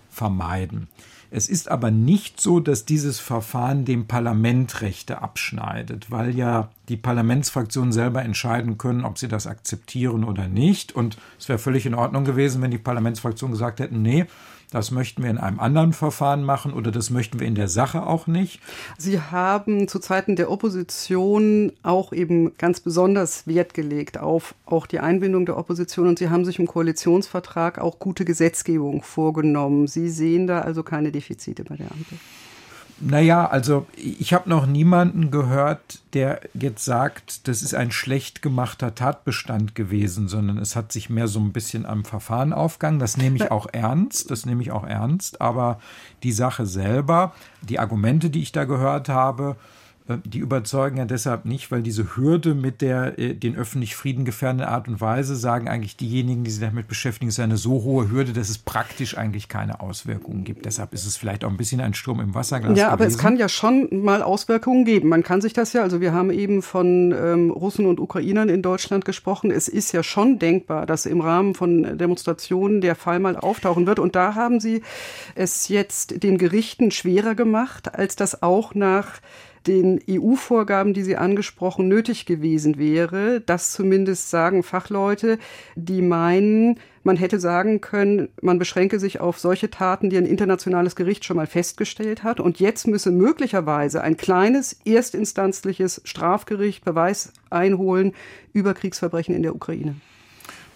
vermeiden. 0.10 0.88
Es 1.32 1.48
ist 1.48 1.70
aber 1.70 1.92
nicht 1.92 2.42
so, 2.42 2.60
dass 2.60 2.86
dieses 2.86 3.20
Verfahren 3.20 3.86
dem 3.86 4.08
Parlament 4.08 4.82
Rechte 4.82 5.22
abschneidet, 5.22 6.10
weil 6.10 6.36
ja 6.36 6.72
die 6.90 6.98
Parlamentsfraktionen 6.98 7.92
selber 7.92 8.24
entscheiden 8.24 8.80
können, 8.80 9.06
ob 9.06 9.20
sie 9.20 9.28
das 9.28 9.46
akzeptieren 9.46 10.24
oder 10.24 10.48
nicht. 10.48 10.92
Und 10.92 11.18
es 11.38 11.48
wäre 11.48 11.60
völlig 11.60 11.86
in 11.86 11.94
Ordnung 11.94 12.26
gewesen, 12.26 12.64
wenn 12.64 12.72
die 12.72 12.80
Parlamentsfraktionen 12.80 13.54
gesagt 13.54 13.80
hätten, 13.80 14.02
nee, 14.02 14.26
das 14.72 14.92
möchten 14.92 15.24
wir 15.24 15.30
in 15.30 15.38
einem 15.38 15.60
anderen 15.60 15.94
Verfahren 15.94 16.44
machen 16.44 16.74
oder 16.74 16.92
das 16.92 17.10
möchten 17.10 17.40
wir 17.40 17.48
in 17.48 17.56
der 17.56 17.68
Sache 17.68 18.06
auch 18.06 18.28
nicht. 18.28 18.60
Sie 18.98 19.20
haben 19.20 19.88
zu 19.88 20.00
Zeiten 20.00 20.36
der 20.36 20.52
Opposition 20.52 21.72
auch 21.82 22.14
eben 22.14 22.56
ganz 22.58 22.80
besonders 22.80 23.48
Wert 23.48 23.74
gelegt 23.74 24.20
auf 24.20 24.54
auch 24.66 24.86
die 24.86 25.00
Einbindung 25.00 25.46
der 25.46 25.58
Opposition 25.58 26.08
und 26.08 26.20
Sie 26.20 26.30
haben 26.30 26.46
sich 26.46 26.60
im 26.60 26.68
Koalitionsvertrag 26.68 27.80
auch 27.80 28.00
gute 28.00 28.26
Gesetzgebung 28.26 29.02
vorgenommen. 29.02 29.88
Sie 29.88 30.10
sehen 30.10 30.48
da 30.48 30.62
also 30.62 30.84
keine 30.84 31.12
Defizite 31.12 31.64
bei 31.64 31.76
der 31.76 31.92
Ampel. 31.92 32.18
Naja, 33.02 33.48
also 33.48 33.88
ich 33.96 34.34
habe 34.34 34.50
noch 34.50 34.66
niemanden 34.66 35.32
gehört, 35.32 36.00
der 36.14 36.42
jetzt 36.54 36.84
sagt, 36.84 37.48
das 37.48 37.62
ist 37.62 37.74
ein 37.74 37.92
schlecht 37.92 38.42
gemachter 38.42 38.94
Tatbestand 38.94 39.74
gewesen, 39.74 40.28
sondern 40.28 40.58
es 40.58 40.76
hat 40.76 40.92
sich 40.92 41.10
mehr 41.10 41.30
so 41.30 41.40
ein 41.40 41.54
bisschen 41.54 41.86
am 41.86 42.04
Verfahren 42.04 42.52
aufgegangen. 42.52 43.00
Das 43.00 43.16
nehme 43.16 43.38
ich 43.38 43.52
auch 43.52 43.68
ernst, 43.72 44.32
das 44.32 44.46
nehme 44.46 44.62
ich 44.62 44.72
auch 44.72 44.84
ernst. 44.84 45.40
Aber 45.40 45.80
die 46.24 46.34
Sache 46.34 46.66
selber, 46.66 47.34
die 47.62 47.80
Argumente, 47.80 48.30
die 48.30 48.42
ich 48.42 48.52
da 48.52 48.66
gehört 48.66 49.08
habe, 49.08 49.56
die 50.18 50.40
überzeugen 50.40 50.98
ja 50.98 51.06
deshalb 51.06 51.46
nicht, 51.46 51.72
weil 51.72 51.82
diese 51.82 52.16
Hürde 52.16 52.56
mit 52.56 52.82
der 52.82 53.20
äh, 53.20 53.34
den 53.34 53.56
öffentlich 53.56 53.96
Frieden 53.96 54.26
gefährdenden 54.26 54.68
Art 54.68 54.88
und 54.88 55.02
Weise, 55.02 55.36
sagen 55.36 55.68
eigentlich 55.68 55.98
diejenigen, 55.98 56.44
die 56.44 56.52
sich 56.52 56.62
damit 56.62 56.88
beschäftigen, 56.88 57.30
ist 57.30 57.40
eine 57.40 57.58
so 57.58 57.84
hohe 57.84 58.10
Hürde, 58.10 58.34
dass 58.34 58.50
es 58.50 58.58
praktisch 58.58 59.18
eigentlich 59.18 59.48
keine 59.48 59.82
Auswirkungen 59.82 60.44
gibt. 60.44 60.66
Deshalb 60.66 60.94
ist 60.94 61.06
es 61.06 61.18
vielleicht 61.18 61.44
auch 61.44 61.50
ein 61.50 61.58
bisschen 61.58 61.82
ein 61.82 61.94
Sturm 61.94 62.20
im 62.20 62.34
Wasserglas. 62.34 62.78
Ja, 62.78 62.90
aber 62.90 63.06
es 63.06 63.18
kann 63.18 63.38
ja 63.38 63.50
schon 63.50 64.04
mal 64.04 64.22
Auswirkungen 64.22 64.86
geben. 64.86 65.10
Man 65.10 65.24
kann 65.24 65.42
sich 65.42 65.54
das 65.54 65.74
ja, 65.74 65.82
also 65.82 66.02
wir 66.02 66.14
haben 66.14 66.32
eben 66.32 66.62
von 66.62 67.12
ähm, 67.12 67.52
Russen 67.52 67.86
und 67.86 68.00
Ukrainern 68.00 68.50
in 68.50 68.62
Deutschland 68.62 69.06
gesprochen. 69.06 69.52
Es 69.52 69.68
ist 69.68 69.92
ja 69.92 70.04
schon 70.04 70.40
denkbar, 70.40 70.86
dass 70.86 71.06
im 71.06 71.22
Rahmen 71.22 71.56
von 71.56 71.98
Demonstrationen 71.98 72.82
der 72.82 72.96
Fall 72.96 73.20
mal 73.20 73.36
auftauchen 73.36 73.88
wird. 73.88 74.00
Und 74.00 74.16
da 74.16 74.36
haben 74.36 74.60
sie 74.60 74.82
es 75.36 75.68
jetzt 75.68 76.24
den 76.24 76.38
Gerichten 76.38 76.92
schwerer 76.92 77.36
gemacht, 77.36 77.94
als 77.94 78.16
das 78.16 78.42
auch 78.42 78.74
nach 78.76 79.20
den 79.68 80.00
EU-Vorgaben, 80.10 80.94
die 80.94 81.04
Sie 81.04 81.18
angesprochen, 81.18 81.88
nötig 81.88 82.26
gewesen 82.26 82.78
wäre. 82.78 83.42
Das 83.42 83.72
zumindest 83.72 84.30
sagen 84.30 84.64
Fachleute, 84.64 85.38
die 85.76 86.02
meinen, 86.02 86.80
man 87.04 87.18
hätte 87.18 87.40
sagen 87.40 87.82
können, 87.82 88.30
man 88.42 88.60
beschränke 88.60 89.00
sich 89.00 89.20
auf 89.20 89.40
solche 89.40 89.70
Taten, 89.70 90.10
die 90.10 90.18
ein 90.18 90.26
internationales 90.26 90.96
Gericht 90.96 91.26
schon 91.26 91.38
mal 91.38 91.48
festgestellt 91.48 92.24
hat. 92.24 92.40
Und 92.40 92.60
jetzt 92.60 92.88
müsse 92.88 93.12
möglicherweise 93.12 94.02
ein 94.02 94.18
kleines 94.18 94.80
erstinstanzliches 94.86 96.02
Strafgericht 96.06 96.86
Beweis 96.86 97.34
einholen 97.50 98.14
über 98.54 98.74
Kriegsverbrechen 98.74 99.36
in 99.36 99.44
der 99.44 99.56
Ukraine. 99.56 99.96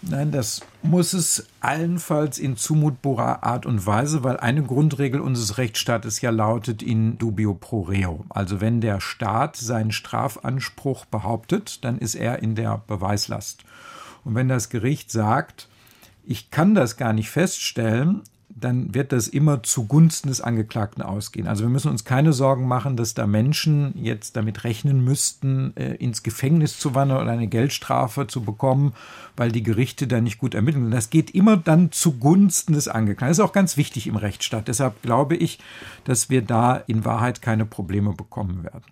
Nein, 0.10 0.32
das 0.32 0.62
muss 0.82 1.13
es 1.13 1.48
allenfalls 1.62 2.38
in 2.38 2.58
zumutbarer 2.58 3.44
Art 3.44 3.66
und 3.66 3.86
Weise, 3.86 4.24
weil 4.24 4.38
eine 4.38 4.63
Grundregel 4.63 5.22
unseres 5.22 5.58
Rechtsstaates 5.58 6.20
ja 6.20 6.30
lautet 6.30 6.84
in 6.84 7.18
dubio 7.18 7.54
pro 7.54 7.82
reo. 7.82 8.26
Also 8.30 8.60
wenn 8.60 8.82
der 8.82 9.00
Staat 9.00 9.56
seinen 9.56 9.92
Strafanspruch 9.92 11.06
behauptet, 11.06 11.86
dann 11.86 12.00
ist 12.00 12.16
er 12.16 12.44
in 12.44 12.56
der 12.56 12.82
Beweislast. 12.86 13.63
Und 14.26 14.36
wenn 14.36 14.50
das 14.50 14.70
Gericht 14.70 15.10
sagt, 15.10 15.70
ich 16.26 16.52
kann 16.52 16.76
das 16.76 16.98
gar 16.98 17.13
nicht 17.13 17.30
feststellen, 17.30 18.24
dann 18.56 18.94
wird 18.94 19.12
das 19.12 19.28
immer 19.28 19.63
zugunsten 19.63 20.28
des 20.28 20.42
Angeklagten 20.42 21.02
ausgehen. 21.02 21.48
Also 21.48 21.63
wir 21.63 21.70
müssen 21.70 21.89
uns 21.89 22.06
keine 22.06 22.34
Sorgen 22.34 22.68
machen, 22.68 22.96
dass 22.96 23.13
da 23.13 23.26
Menschen 23.26 23.94
jetzt 23.96 24.36
damit 24.36 24.63
rechnen 24.63 25.04
müssten, 25.04 25.76
äh, 25.76 25.96
ins 25.96 26.24
Gefängnis 26.24 26.78
zu 26.78 26.94
wandern 26.94 27.22
oder 27.22 27.32
eine 27.32 27.48
Geldstrafe 27.48 28.28
zu 28.28 28.44
bekommen, 28.44 28.94
weil 29.36 29.52
die 29.52 29.63
Gerichte 29.63 30.08
da 30.08 30.22
nicht 30.22 30.38
gut 30.38 30.54
ermitteln. 30.54 30.92
Das 30.92 31.10
geht 31.10 31.32
immer 31.32 31.58
dann 31.58 31.92
zugunsten 31.92 32.74
des 32.74 32.88
Angeklagten. 32.88 33.30
Das 33.30 33.39
ist 33.39 33.44
auch 33.44 33.54
ganz 33.54 33.78
wichtig 33.78 34.08
im 34.08 34.16
Rechtsstaat. 34.16 34.68
Deshalb 34.68 35.02
glaube 35.02 35.36
ich, 35.36 35.60
dass 36.04 36.30
wir 36.30 36.42
da 36.42 36.76
in 36.76 37.06
Wahrheit 37.06 37.42
keine 37.42 37.66
Probleme 37.66 38.13
bekommen 38.13 38.63
werden. 38.63 38.84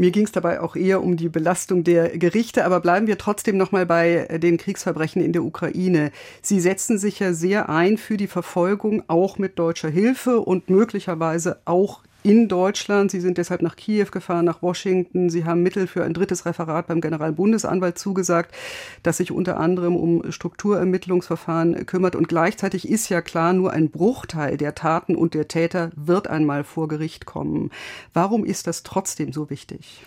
Mir 0.00 0.12
ging 0.12 0.24
es 0.24 0.32
dabei 0.32 0.62
auch 0.62 0.76
eher 0.76 1.02
um 1.02 1.18
die 1.18 1.28
Belastung 1.28 1.84
der 1.84 2.16
Gerichte, 2.16 2.64
aber 2.64 2.80
bleiben 2.80 3.06
wir 3.06 3.18
trotzdem 3.18 3.58
noch 3.58 3.70
mal 3.70 3.84
bei 3.84 4.26
äh, 4.30 4.38
den 4.40 4.56
Kriegsverbrechen 4.56 5.22
in 5.22 5.34
der 5.34 5.44
Ukraine. 5.44 6.10
Sie 6.40 6.58
setzen 6.58 6.96
sich 6.96 7.18
ja 7.18 7.34
sehr 7.34 7.68
ein 7.68 7.98
für 7.98 8.16
die 8.16 8.26
Verfolgung, 8.26 9.02
auch 9.08 9.36
mit 9.36 9.58
deutscher 9.58 9.90
Hilfe 9.90 10.40
und 10.40 10.70
möglicherweise 10.70 11.60
auch 11.66 12.00
in 12.22 12.48
Deutschland. 12.48 13.10
Sie 13.10 13.20
sind 13.20 13.38
deshalb 13.38 13.62
nach 13.62 13.76
Kiew 13.76 14.06
gefahren, 14.10 14.44
nach 14.44 14.62
Washington. 14.62 15.30
Sie 15.30 15.44
haben 15.44 15.62
Mittel 15.62 15.86
für 15.86 16.04
ein 16.04 16.14
drittes 16.14 16.46
Referat 16.46 16.86
beim 16.86 17.00
Generalbundesanwalt 17.00 17.98
zugesagt, 17.98 18.54
das 19.02 19.18
sich 19.18 19.32
unter 19.32 19.58
anderem 19.58 19.96
um 19.96 20.30
Strukturermittlungsverfahren 20.30 21.86
kümmert. 21.86 22.16
Und 22.16 22.28
gleichzeitig 22.28 22.88
ist 22.88 23.08
ja 23.08 23.22
klar, 23.22 23.52
nur 23.52 23.72
ein 23.72 23.90
Bruchteil 23.90 24.56
der 24.56 24.74
Taten 24.74 25.16
und 25.16 25.34
der 25.34 25.48
Täter 25.48 25.90
wird 25.96 26.28
einmal 26.28 26.64
vor 26.64 26.88
Gericht 26.88 27.26
kommen. 27.26 27.70
Warum 28.12 28.44
ist 28.44 28.66
das 28.66 28.82
trotzdem 28.82 29.32
so 29.32 29.50
wichtig? 29.50 30.02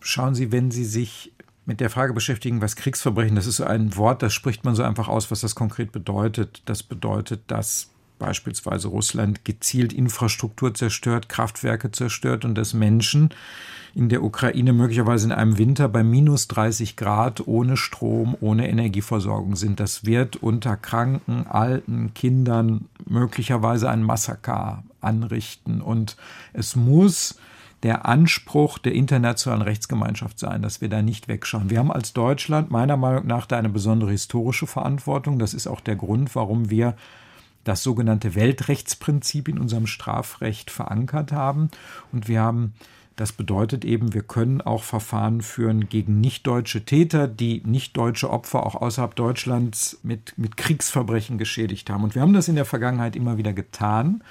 Schauen 0.00 0.34
Sie, 0.34 0.52
wenn 0.52 0.70
Sie 0.70 0.84
sich 0.84 1.32
mit 1.66 1.80
der 1.80 1.90
Frage 1.90 2.12
beschäftigen, 2.12 2.60
was 2.60 2.76
Kriegsverbrechen, 2.76 3.36
das 3.36 3.46
ist 3.46 3.56
so 3.56 3.64
ein 3.64 3.96
Wort, 3.96 4.22
das 4.22 4.34
spricht 4.34 4.64
man 4.64 4.74
so 4.74 4.82
einfach 4.82 5.08
aus, 5.08 5.30
was 5.30 5.40
das 5.40 5.54
konkret 5.54 5.92
bedeutet. 5.92 6.62
Das 6.66 6.82
bedeutet, 6.82 7.42
dass 7.46 7.90
beispielsweise 8.18 8.88
Russland 8.88 9.44
gezielt 9.44 9.92
Infrastruktur 9.92 10.74
zerstört, 10.74 11.28
Kraftwerke 11.28 11.90
zerstört 11.90 12.44
und 12.44 12.54
dass 12.56 12.74
Menschen 12.74 13.30
in 13.94 14.08
der 14.08 14.22
Ukraine 14.22 14.72
möglicherweise 14.72 15.26
in 15.26 15.32
einem 15.32 15.56
Winter 15.56 15.88
bei 15.88 16.02
minus 16.02 16.48
30 16.48 16.96
Grad 16.96 17.46
ohne 17.46 17.76
Strom, 17.76 18.36
ohne 18.40 18.68
Energieversorgung 18.68 19.54
sind. 19.54 19.78
Das 19.78 20.04
wird 20.04 20.36
unter 20.36 20.76
Kranken, 20.76 21.46
Alten, 21.46 22.12
Kindern 22.14 22.86
möglicherweise 23.06 23.88
ein 23.88 24.02
Massaker 24.02 24.82
anrichten. 25.00 25.80
Und 25.80 26.16
es 26.52 26.74
muss 26.74 27.38
der 27.84 28.06
Anspruch 28.06 28.78
der 28.78 28.94
internationalen 28.94 29.62
Rechtsgemeinschaft 29.62 30.38
sein, 30.38 30.62
dass 30.62 30.80
wir 30.80 30.88
da 30.88 31.02
nicht 31.02 31.28
wegschauen. 31.28 31.70
Wir 31.70 31.78
haben 31.78 31.92
als 31.92 32.14
Deutschland 32.14 32.70
meiner 32.70 32.96
Meinung 32.96 33.26
nach 33.26 33.46
da 33.46 33.58
eine 33.58 33.68
besondere 33.68 34.10
historische 34.10 34.66
Verantwortung. 34.66 35.38
Das 35.38 35.54
ist 35.54 35.66
auch 35.66 35.80
der 35.80 35.94
Grund, 35.94 36.34
warum 36.34 36.70
wir 36.70 36.96
das 37.64 37.82
sogenannte 37.82 38.34
Weltrechtsprinzip 38.34 39.48
in 39.48 39.58
unserem 39.58 39.86
Strafrecht 39.86 40.70
verankert 40.70 41.32
haben. 41.32 41.70
Und 42.12 42.28
wir 42.28 42.40
haben 42.40 42.74
das 43.16 43.30
bedeutet 43.30 43.84
eben, 43.84 44.12
wir 44.12 44.22
können 44.22 44.60
auch 44.60 44.82
Verfahren 44.82 45.40
führen 45.40 45.88
gegen 45.88 46.20
nicht-deutsche 46.20 46.84
Täter, 46.84 47.28
die 47.28 47.62
nicht-deutsche 47.64 48.28
Opfer 48.28 48.66
auch 48.66 48.74
außerhalb 48.74 49.14
Deutschlands 49.14 50.00
mit, 50.02 50.34
mit 50.36 50.56
Kriegsverbrechen 50.56 51.38
geschädigt 51.38 51.90
haben. 51.90 52.02
Und 52.02 52.16
wir 52.16 52.22
haben 52.22 52.32
das 52.32 52.48
in 52.48 52.56
der 52.56 52.64
Vergangenheit 52.64 53.14
immer 53.14 53.38
wieder 53.38 53.52
getan. 53.52 54.24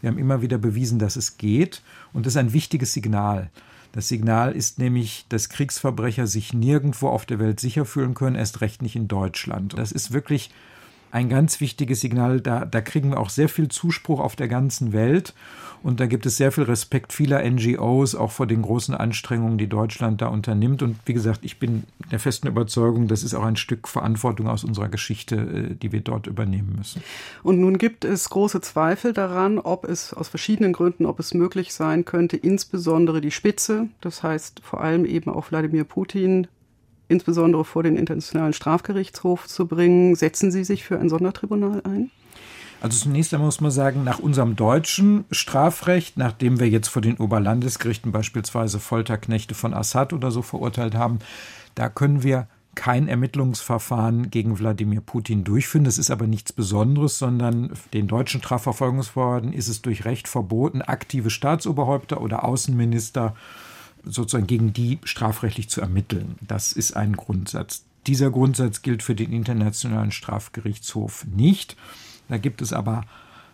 Wir 0.00 0.10
haben 0.10 0.18
immer 0.18 0.40
wieder 0.40 0.58
bewiesen, 0.58 1.00
dass 1.00 1.16
es 1.16 1.36
geht. 1.36 1.82
Und 2.12 2.26
das 2.26 2.34
ist 2.34 2.38
ein 2.38 2.52
wichtiges 2.52 2.92
Signal. 2.92 3.50
Das 3.90 4.06
Signal 4.06 4.52
ist 4.52 4.78
nämlich, 4.78 5.26
dass 5.28 5.48
Kriegsverbrecher 5.48 6.28
sich 6.28 6.52
nirgendwo 6.52 7.08
auf 7.08 7.26
der 7.26 7.40
Welt 7.40 7.58
sicher 7.58 7.84
fühlen 7.84 8.14
können, 8.14 8.36
erst 8.36 8.60
recht 8.60 8.82
nicht 8.82 8.94
in 8.94 9.08
Deutschland. 9.08 9.76
Das 9.76 9.90
ist 9.90 10.12
wirklich 10.12 10.50
ein 11.10 11.28
ganz 11.28 11.60
wichtiges 11.60 12.00
Signal. 12.00 12.40
Da, 12.40 12.64
da 12.64 12.80
kriegen 12.80 13.10
wir 13.10 13.20
auch 13.20 13.30
sehr 13.30 13.48
viel 13.48 13.68
Zuspruch 13.68 14.20
auf 14.20 14.36
der 14.36 14.48
ganzen 14.48 14.92
Welt. 14.92 15.34
Und 15.82 16.00
da 16.00 16.06
gibt 16.06 16.26
es 16.26 16.36
sehr 16.36 16.50
viel 16.50 16.64
Respekt 16.64 17.12
vieler 17.12 17.48
NGOs, 17.48 18.14
auch 18.14 18.32
vor 18.32 18.46
den 18.46 18.62
großen 18.62 18.94
Anstrengungen, 18.94 19.58
die 19.58 19.68
Deutschland 19.68 20.20
da 20.20 20.26
unternimmt. 20.26 20.82
Und 20.82 20.96
wie 21.04 21.14
gesagt, 21.14 21.44
ich 21.44 21.58
bin 21.58 21.84
der 22.10 22.18
festen 22.18 22.48
Überzeugung, 22.48 23.06
das 23.06 23.22
ist 23.22 23.34
auch 23.34 23.44
ein 23.44 23.56
Stück 23.56 23.86
Verantwortung 23.86 24.48
aus 24.48 24.64
unserer 24.64 24.88
Geschichte, 24.88 25.36
äh, 25.36 25.74
die 25.74 25.92
wir 25.92 26.00
dort 26.00 26.26
übernehmen 26.26 26.74
müssen. 26.76 27.02
Und 27.42 27.60
nun 27.60 27.78
gibt 27.78 28.04
es 28.04 28.28
große 28.28 28.60
Zweifel 28.60 29.12
daran, 29.12 29.58
ob 29.58 29.84
es 29.84 30.12
aus 30.12 30.28
verschiedenen 30.28 30.72
Gründen, 30.72 31.06
ob 31.06 31.20
es 31.20 31.34
möglich 31.34 31.72
sein 31.72 32.04
könnte, 32.04 32.36
insbesondere 32.36 33.20
die 33.20 33.30
Spitze, 33.30 33.86
das 34.00 34.22
heißt 34.22 34.60
vor 34.64 34.80
allem 34.80 35.04
eben 35.04 35.30
auch 35.30 35.50
Wladimir 35.50 35.84
Putin, 35.84 36.48
insbesondere 37.08 37.64
vor 37.64 37.82
den 37.82 37.96
Internationalen 37.96 38.52
Strafgerichtshof 38.52 39.46
zu 39.46 39.66
bringen. 39.66 40.14
Setzen 40.14 40.50
Sie 40.50 40.64
sich 40.64 40.84
für 40.84 40.98
ein 40.98 41.08
Sondertribunal 41.08 41.82
ein? 41.84 42.10
Also 42.80 43.04
zunächst 43.04 43.34
einmal 43.34 43.46
muss 43.46 43.60
man 43.60 43.72
sagen, 43.72 44.04
nach 44.04 44.20
unserem 44.20 44.54
deutschen 44.54 45.24
Strafrecht, 45.32 46.16
nachdem 46.16 46.60
wir 46.60 46.68
jetzt 46.68 46.88
vor 46.88 47.02
den 47.02 47.16
Oberlandesgerichten 47.16 48.12
beispielsweise 48.12 48.78
Folterknechte 48.78 49.54
von 49.54 49.74
Assad 49.74 50.12
oder 50.12 50.30
so 50.30 50.42
verurteilt 50.42 50.94
haben, 50.94 51.18
da 51.74 51.88
können 51.88 52.22
wir 52.22 52.46
kein 52.76 53.08
Ermittlungsverfahren 53.08 54.30
gegen 54.30 54.60
Wladimir 54.60 55.00
Putin 55.00 55.42
durchführen. 55.42 55.82
Das 55.82 55.98
ist 55.98 56.12
aber 56.12 56.28
nichts 56.28 56.52
Besonderes, 56.52 57.18
sondern 57.18 57.72
den 57.92 58.06
deutschen 58.06 58.40
Strafverfolgungsbehörden 58.40 59.52
ist 59.52 59.66
es 59.66 59.82
durch 59.82 60.04
Recht 60.04 60.28
verboten, 60.28 60.80
aktive 60.80 61.30
Staatsoberhäupter 61.30 62.20
oder 62.20 62.44
Außenminister 62.44 63.34
sozusagen 64.04 64.46
gegen 64.46 64.72
die 64.72 64.98
strafrechtlich 65.04 65.68
zu 65.68 65.80
ermitteln. 65.80 66.36
Das 66.40 66.72
ist 66.72 66.96
ein 66.96 67.14
Grundsatz. 67.14 67.84
Dieser 68.06 68.30
Grundsatz 68.30 68.82
gilt 68.82 69.02
für 69.02 69.14
den 69.14 69.32
Internationalen 69.32 70.12
Strafgerichtshof 70.12 71.26
nicht. 71.26 71.76
Da 72.28 72.38
gibt 72.38 72.62
es 72.62 72.72
aber 72.72 73.04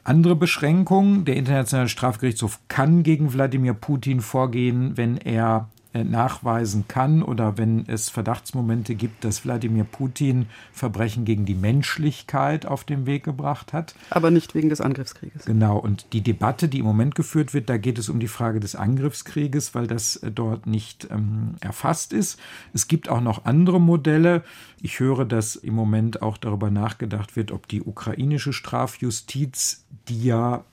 andere 0.05 0.37
Beschränkungen. 0.37 1.25
Der 1.25 1.37
Internationale 1.37 1.89
Strafgerichtshof 1.89 2.61
kann 2.69 3.03
gegen 3.03 3.33
Wladimir 3.33 3.75
Putin 3.75 4.21
vorgehen, 4.21 4.97
wenn 4.97 5.17
er 5.17 5.69
nachweisen 6.03 6.89
kann 6.89 7.23
oder 7.23 7.57
wenn 7.57 7.85
es 7.87 8.11
Verdachtsmomente 8.11 8.97
gibt, 8.97 9.25
dass 9.25 9.45
Wladimir 9.45 9.85
Putin 9.85 10.47
Verbrechen 10.73 11.25
gegen 11.25 11.45
die 11.45 11.55
Menschlichkeit 11.55 12.67
auf 12.67 12.83
den 12.83 13.07
Weg 13.07 13.23
gebracht 13.23 13.73
hat. 13.73 13.95
Aber 14.11 14.33
nicht 14.33 14.55
wegen 14.57 14.69
des 14.69 14.81
Angriffskrieges. 14.81 15.45
Genau, 15.45 15.79
und 15.79 16.13
die 16.13 16.23
Debatte, 16.23 16.69
die 16.69 16.81
im 16.81 16.85
Moment 16.85 17.15
geführt 17.15 17.55
wird, 17.55 17.69
da 17.71 17.77
geht 17.77 17.99
es 17.99 18.09
um 18.09 18.19
die 18.19 18.29
Frage 18.29 18.59
des 18.59 18.75
Angriffskrieges, 18.75 19.75
weil 19.77 19.87
das 19.87 20.17
äh, 20.17 20.33
dort 20.33 20.67
nicht 20.67 21.09
ähm, 21.11 21.55
erfasst 21.61 22.13
ist. 22.13 22.41
Es 22.73 22.89
gibt 22.89 23.09
auch 23.09 23.21
noch 23.21 23.45
andere 23.45 23.81
Modelle. 23.81 24.43
Ich 24.83 24.99
höre, 24.99 25.25
dass 25.25 25.55
im 25.55 25.75
Moment 25.75 26.23
auch 26.23 26.39
darüber 26.39 26.71
nachgedacht 26.71 27.37
wird, 27.37 27.53
ob 27.53 27.69
die 27.69 27.83
ukrainische 27.83 28.53
Strafjustiz, 28.53 29.85
die 30.09 30.25
ja 30.25 30.65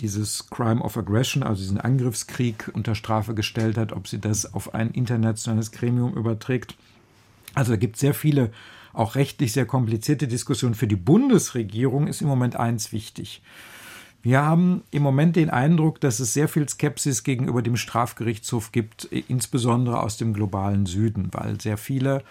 dieses 0.00 0.48
Crime 0.50 0.82
of 0.82 0.96
Aggression, 0.96 1.42
also 1.42 1.60
diesen 1.62 1.80
Angriffskrieg 1.80 2.70
unter 2.72 2.94
Strafe 2.94 3.34
gestellt 3.34 3.76
hat, 3.76 3.92
ob 3.92 4.08
sie 4.08 4.18
das 4.18 4.52
auf 4.54 4.74
ein 4.74 4.90
internationales 4.90 5.72
Gremium 5.72 6.14
überträgt. 6.14 6.74
Also 7.54 7.72
da 7.72 7.76
gibt 7.76 7.96
es 7.96 8.00
sehr 8.00 8.14
viele, 8.14 8.50
auch 8.92 9.14
rechtlich 9.14 9.52
sehr 9.52 9.66
komplizierte 9.66 10.28
Diskussionen. 10.28 10.74
Für 10.74 10.86
die 10.86 10.96
Bundesregierung 10.96 12.06
ist 12.06 12.22
im 12.22 12.28
Moment 12.28 12.56
eins 12.56 12.92
wichtig. 12.92 13.42
Wir 14.22 14.42
haben 14.42 14.82
im 14.90 15.02
Moment 15.02 15.36
den 15.36 15.48
Eindruck, 15.48 16.00
dass 16.00 16.20
es 16.20 16.34
sehr 16.34 16.48
viel 16.48 16.68
Skepsis 16.68 17.24
gegenüber 17.24 17.62
dem 17.62 17.76
Strafgerichtshof 17.76 18.70
gibt, 18.70 19.04
insbesondere 19.04 20.02
aus 20.02 20.18
dem 20.18 20.34
globalen 20.34 20.84
Süden, 20.84 21.28
weil 21.32 21.60
sehr 21.60 21.78
viele 21.78 22.22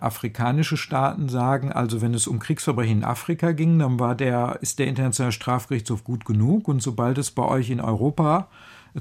afrikanische 0.00 0.76
Staaten 0.76 1.28
sagen, 1.28 1.72
also 1.72 2.00
wenn 2.00 2.14
es 2.14 2.26
um 2.26 2.38
Kriegsverbrechen 2.38 2.98
in 2.98 3.04
Afrika 3.04 3.52
ging, 3.52 3.78
dann 3.78 3.98
war 3.98 4.14
der, 4.14 4.58
ist 4.60 4.78
der 4.78 4.86
Internationale 4.86 5.32
Strafgerichtshof 5.32 6.04
gut 6.04 6.24
genug 6.24 6.68
und 6.68 6.82
sobald 6.82 7.18
es 7.18 7.30
bei 7.30 7.44
euch 7.44 7.70
in 7.70 7.80
Europa 7.80 8.48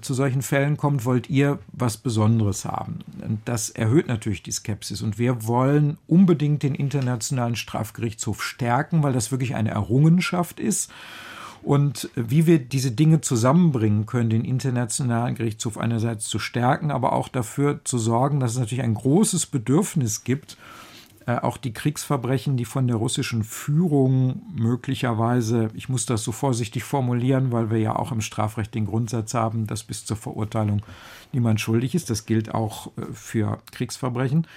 zu 0.01 0.13
solchen 0.13 0.41
Fällen 0.41 0.77
kommt, 0.77 1.05
wollt 1.05 1.29
ihr 1.29 1.59
was 1.71 1.97
Besonderes 1.97 2.65
haben. 2.65 2.99
Und 3.21 3.39
das 3.45 3.69
erhöht 3.69 4.07
natürlich 4.07 4.43
die 4.43 4.51
Skepsis. 4.51 5.01
Und 5.01 5.17
wir 5.17 5.47
wollen 5.47 5.97
unbedingt 6.07 6.63
den 6.63 6.75
Internationalen 6.75 7.55
Strafgerichtshof 7.55 8.43
stärken, 8.43 9.01
weil 9.03 9.13
das 9.13 9.31
wirklich 9.31 9.55
eine 9.55 9.71
Errungenschaft 9.71 10.59
ist. 10.59 10.91
Und 11.63 12.09
wie 12.15 12.45
wir 12.45 12.59
diese 12.59 12.91
Dinge 12.91 13.21
zusammenbringen 13.21 14.05
können, 14.05 14.29
den 14.29 14.45
Internationalen 14.45 15.35
Gerichtshof 15.35 15.77
einerseits 15.77 16.27
zu 16.27 16.37
stärken, 16.37 16.91
aber 16.91 17.13
auch 17.13 17.27
dafür 17.27 17.81
zu 17.83 17.97
sorgen, 17.97 18.39
dass 18.39 18.51
es 18.51 18.59
natürlich 18.59 18.83
ein 18.83 18.93
großes 18.93 19.47
Bedürfnis 19.47 20.23
gibt, 20.23 20.53
äh, 20.53 20.86
auch 21.35 21.57
die 21.57 21.73
Kriegsverbrechen, 21.73 22.55
die 22.55 22.65
von 22.65 22.87
der 22.87 22.95
russischen 22.95 23.43
Führung 23.43 24.41
möglicherweise, 24.55 25.69
ich 25.73 25.89
muss 25.89 26.05
das 26.05 26.23
so 26.23 26.31
vorsichtig 26.31 26.83
formulieren, 26.83 27.51
weil 27.51 27.69
wir 27.69 27.79
ja 27.79 27.95
auch 27.95 28.13
im 28.13 28.21
Strafrecht 28.21 28.73
den 28.73 28.85
Grundsatz 28.85 29.33
haben, 29.33 29.67
dass 29.67 29.83
bis 29.83 30.05
zur 30.05 30.15
Verurteilung 30.15 30.81
niemand 31.33 31.59
schuldig 31.59 31.95
ist. 31.95 32.09
Das 32.09 32.25
gilt 32.25 32.53
auch 32.53 32.87
äh, 32.97 33.01
für 33.11 33.59
Kriegsverbrechen. 33.71 34.47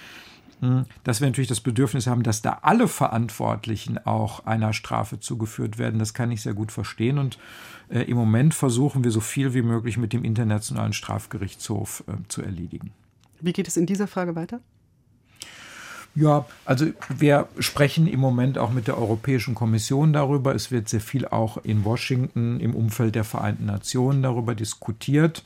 Hm, 0.61 0.85
dass 1.03 1.19
wir 1.19 1.27
natürlich 1.27 1.49
das 1.49 1.59
Bedürfnis 1.59 2.07
haben, 2.07 2.23
dass 2.23 2.41
da 2.41 2.59
alle 2.61 2.87
Verantwortlichen 2.87 3.97
auch 4.05 4.45
einer 4.45 4.73
Strafe 4.73 5.19
zugeführt 5.19 5.77
werden, 5.77 5.99
das 5.99 6.13
kann 6.13 6.31
ich 6.31 6.41
sehr 6.41 6.53
gut 6.53 6.71
verstehen. 6.71 7.17
Und 7.17 7.37
äh, 7.89 8.03
im 8.03 8.15
Moment 8.15 8.53
versuchen 8.53 9.03
wir 9.03 9.11
so 9.11 9.19
viel 9.19 9.53
wie 9.53 9.63
möglich 9.63 9.97
mit 9.97 10.13
dem 10.13 10.23
Internationalen 10.23 10.93
Strafgerichtshof 10.93 12.03
äh, 12.07 12.13
zu 12.27 12.43
erledigen. 12.43 12.91
Wie 13.39 13.53
geht 13.53 13.67
es 13.67 13.75
in 13.75 13.87
dieser 13.87 14.07
Frage 14.07 14.35
weiter? 14.35 14.61
Ja, 16.13 16.45
also 16.65 16.87
wir 17.09 17.47
sprechen 17.59 18.05
im 18.05 18.19
Moment 18.19 18.57
auch 18.57 18.71
mit 18.71 18.87
der 18.87 18.97
Europäischen 18.97 19.55
Kommission 19.55 20.11
darüber. 20.11 20.53
Es 20.53 20.69
wird 20.69 20.89
sehr 20.89 20.99
viel 20.99 21.25
auch 21.25 21.57
in 21.63 21.85
Washington 21.85 22.59
im 22.59 22.75
Umfeld 22.75 23.15
der 23.15 23.23
Vereinten 23.23 23.65
Nationen 23.65 24.21
darüber 24.21 24.53
diskutiert. 24.53 25.43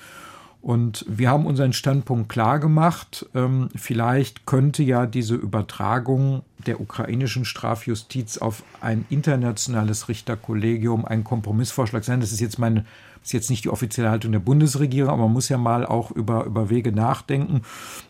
Und 0.66 1.06
wir 1.08 1.30
haben 1.30 1.46
unseren 1.46 1.74
Standpunkt 1.74 2.28
klar 2.28 2.58
gemacht. 2.58 3.28
Ähm, 3.36 3.70
vielleicht 3.76 4.48
könnte 4.48 4.82
ja 4.82 5.06
diese 5.06 5.36
Übertragung 5.36 6.42
der 6.66 6.82
ukrainischen 6.82 7.46
Strafjustiz 7.46 8.40
auf 8.40 8.64
ein 8.82 9.06
internationales 9.12 10.10
Richterkollegium 10.10 11.06
ein 11.06 11.24
Kompromissvorschlag 11.24 12.04
sein. 12.04 12.20
Das 12.20 12.32
ist 12.32 12.40
jetzt 12.40 12.58
meine 12.58 12.84
ist 13.26 13.34
jetzt 13.34 13.50
nicht 13.50 13.66
die 13.66 13.70
offizielle 13.70 14.12
Haltung 14.12 14.32
der 14.32 14.40
Bundesregierung, 14.40 15.10
aber 15.10 15.24
man 15.24 15.34
muss 15.34 15.50
ja 15.50 15.58
mal 15.58 15.84
auch 15.84 16.12
über, 16.12 16.46
über 16.46 16.70
Wege 16.70 16.92
nachdenken. 16.92 17.64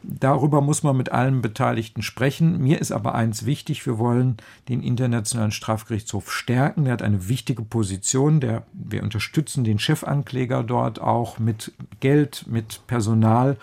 Darüber 0.04 0.60
muss 0.60 0.84
man 0.84 0.98
mit 0.98 1.12
allen 1.12 1.42
Beteiligten 1.42 2.02
sprechen. 2.02 2.62
Mir 2.62 2.82
ist 2.82 2.92
aber 2.92 3.16
eins 3.16 3.46
wichtig, 3.46 3.86
wir 3.86 3.98
wollen 3.98 4.36
den 4.68 4.84
Internationalen 4.84 5.52
Strafgerichtshof 5.52 6.32
stärken. 6.32 6.84
Der 6.84 6.94
hat 6.94 7.02
eine 7.02 7.30
wichtige 7.30 7.62
Position. 7.62 8.42
Der, 8.42 8.64
wir 8.74 9.04
unterstützen 9.04 9.64
den 9.64 9.80
Chefankläger 9.80 10.64
dort 10.64 11.00
auch 11.00 11.40
mit 11.40 11.72
Geld, 12.02 12.46
mit 12.50 12.82
Personal. 12.88 13.56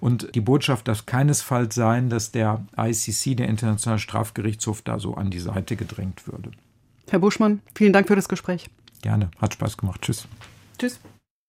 Und 0.00 0.34
die 0.36 0.40
Botschaft 0.40 0.86
darf 0.86 1.06
keinesfalls 1.06 1.74
sein, 1.74 2.10
dass 2.10 2.30
der 2.30 2.64
ICC, 2.76 3.36
der 3.36 3.48
Internationale 3.48 3.98
Strafgerichtshof, 3.98 4.82
da 4.82 5.00
so 5.00 5.14
an 5.14 5.30
die 5.30 5.40
Seite 5.40 5.74
gedrängt 5.74 6.28
würde. 6.28 6.52
Herr 7.10 7.18
Buschmann, 7.18 7.60
vielen 7.74 7.92
Dank 7.92 8.06
für 8.06 8.16
das 8.16 8.28
Gespräch. 8.28 8.70
Gerne, 9.00 9.32
hat 9.40 9.54
Spaß 9.54 9.76
gemacht. 9.76 10.00
Tschüss. 10.02 10.28
Tschüss. 10.82 10.98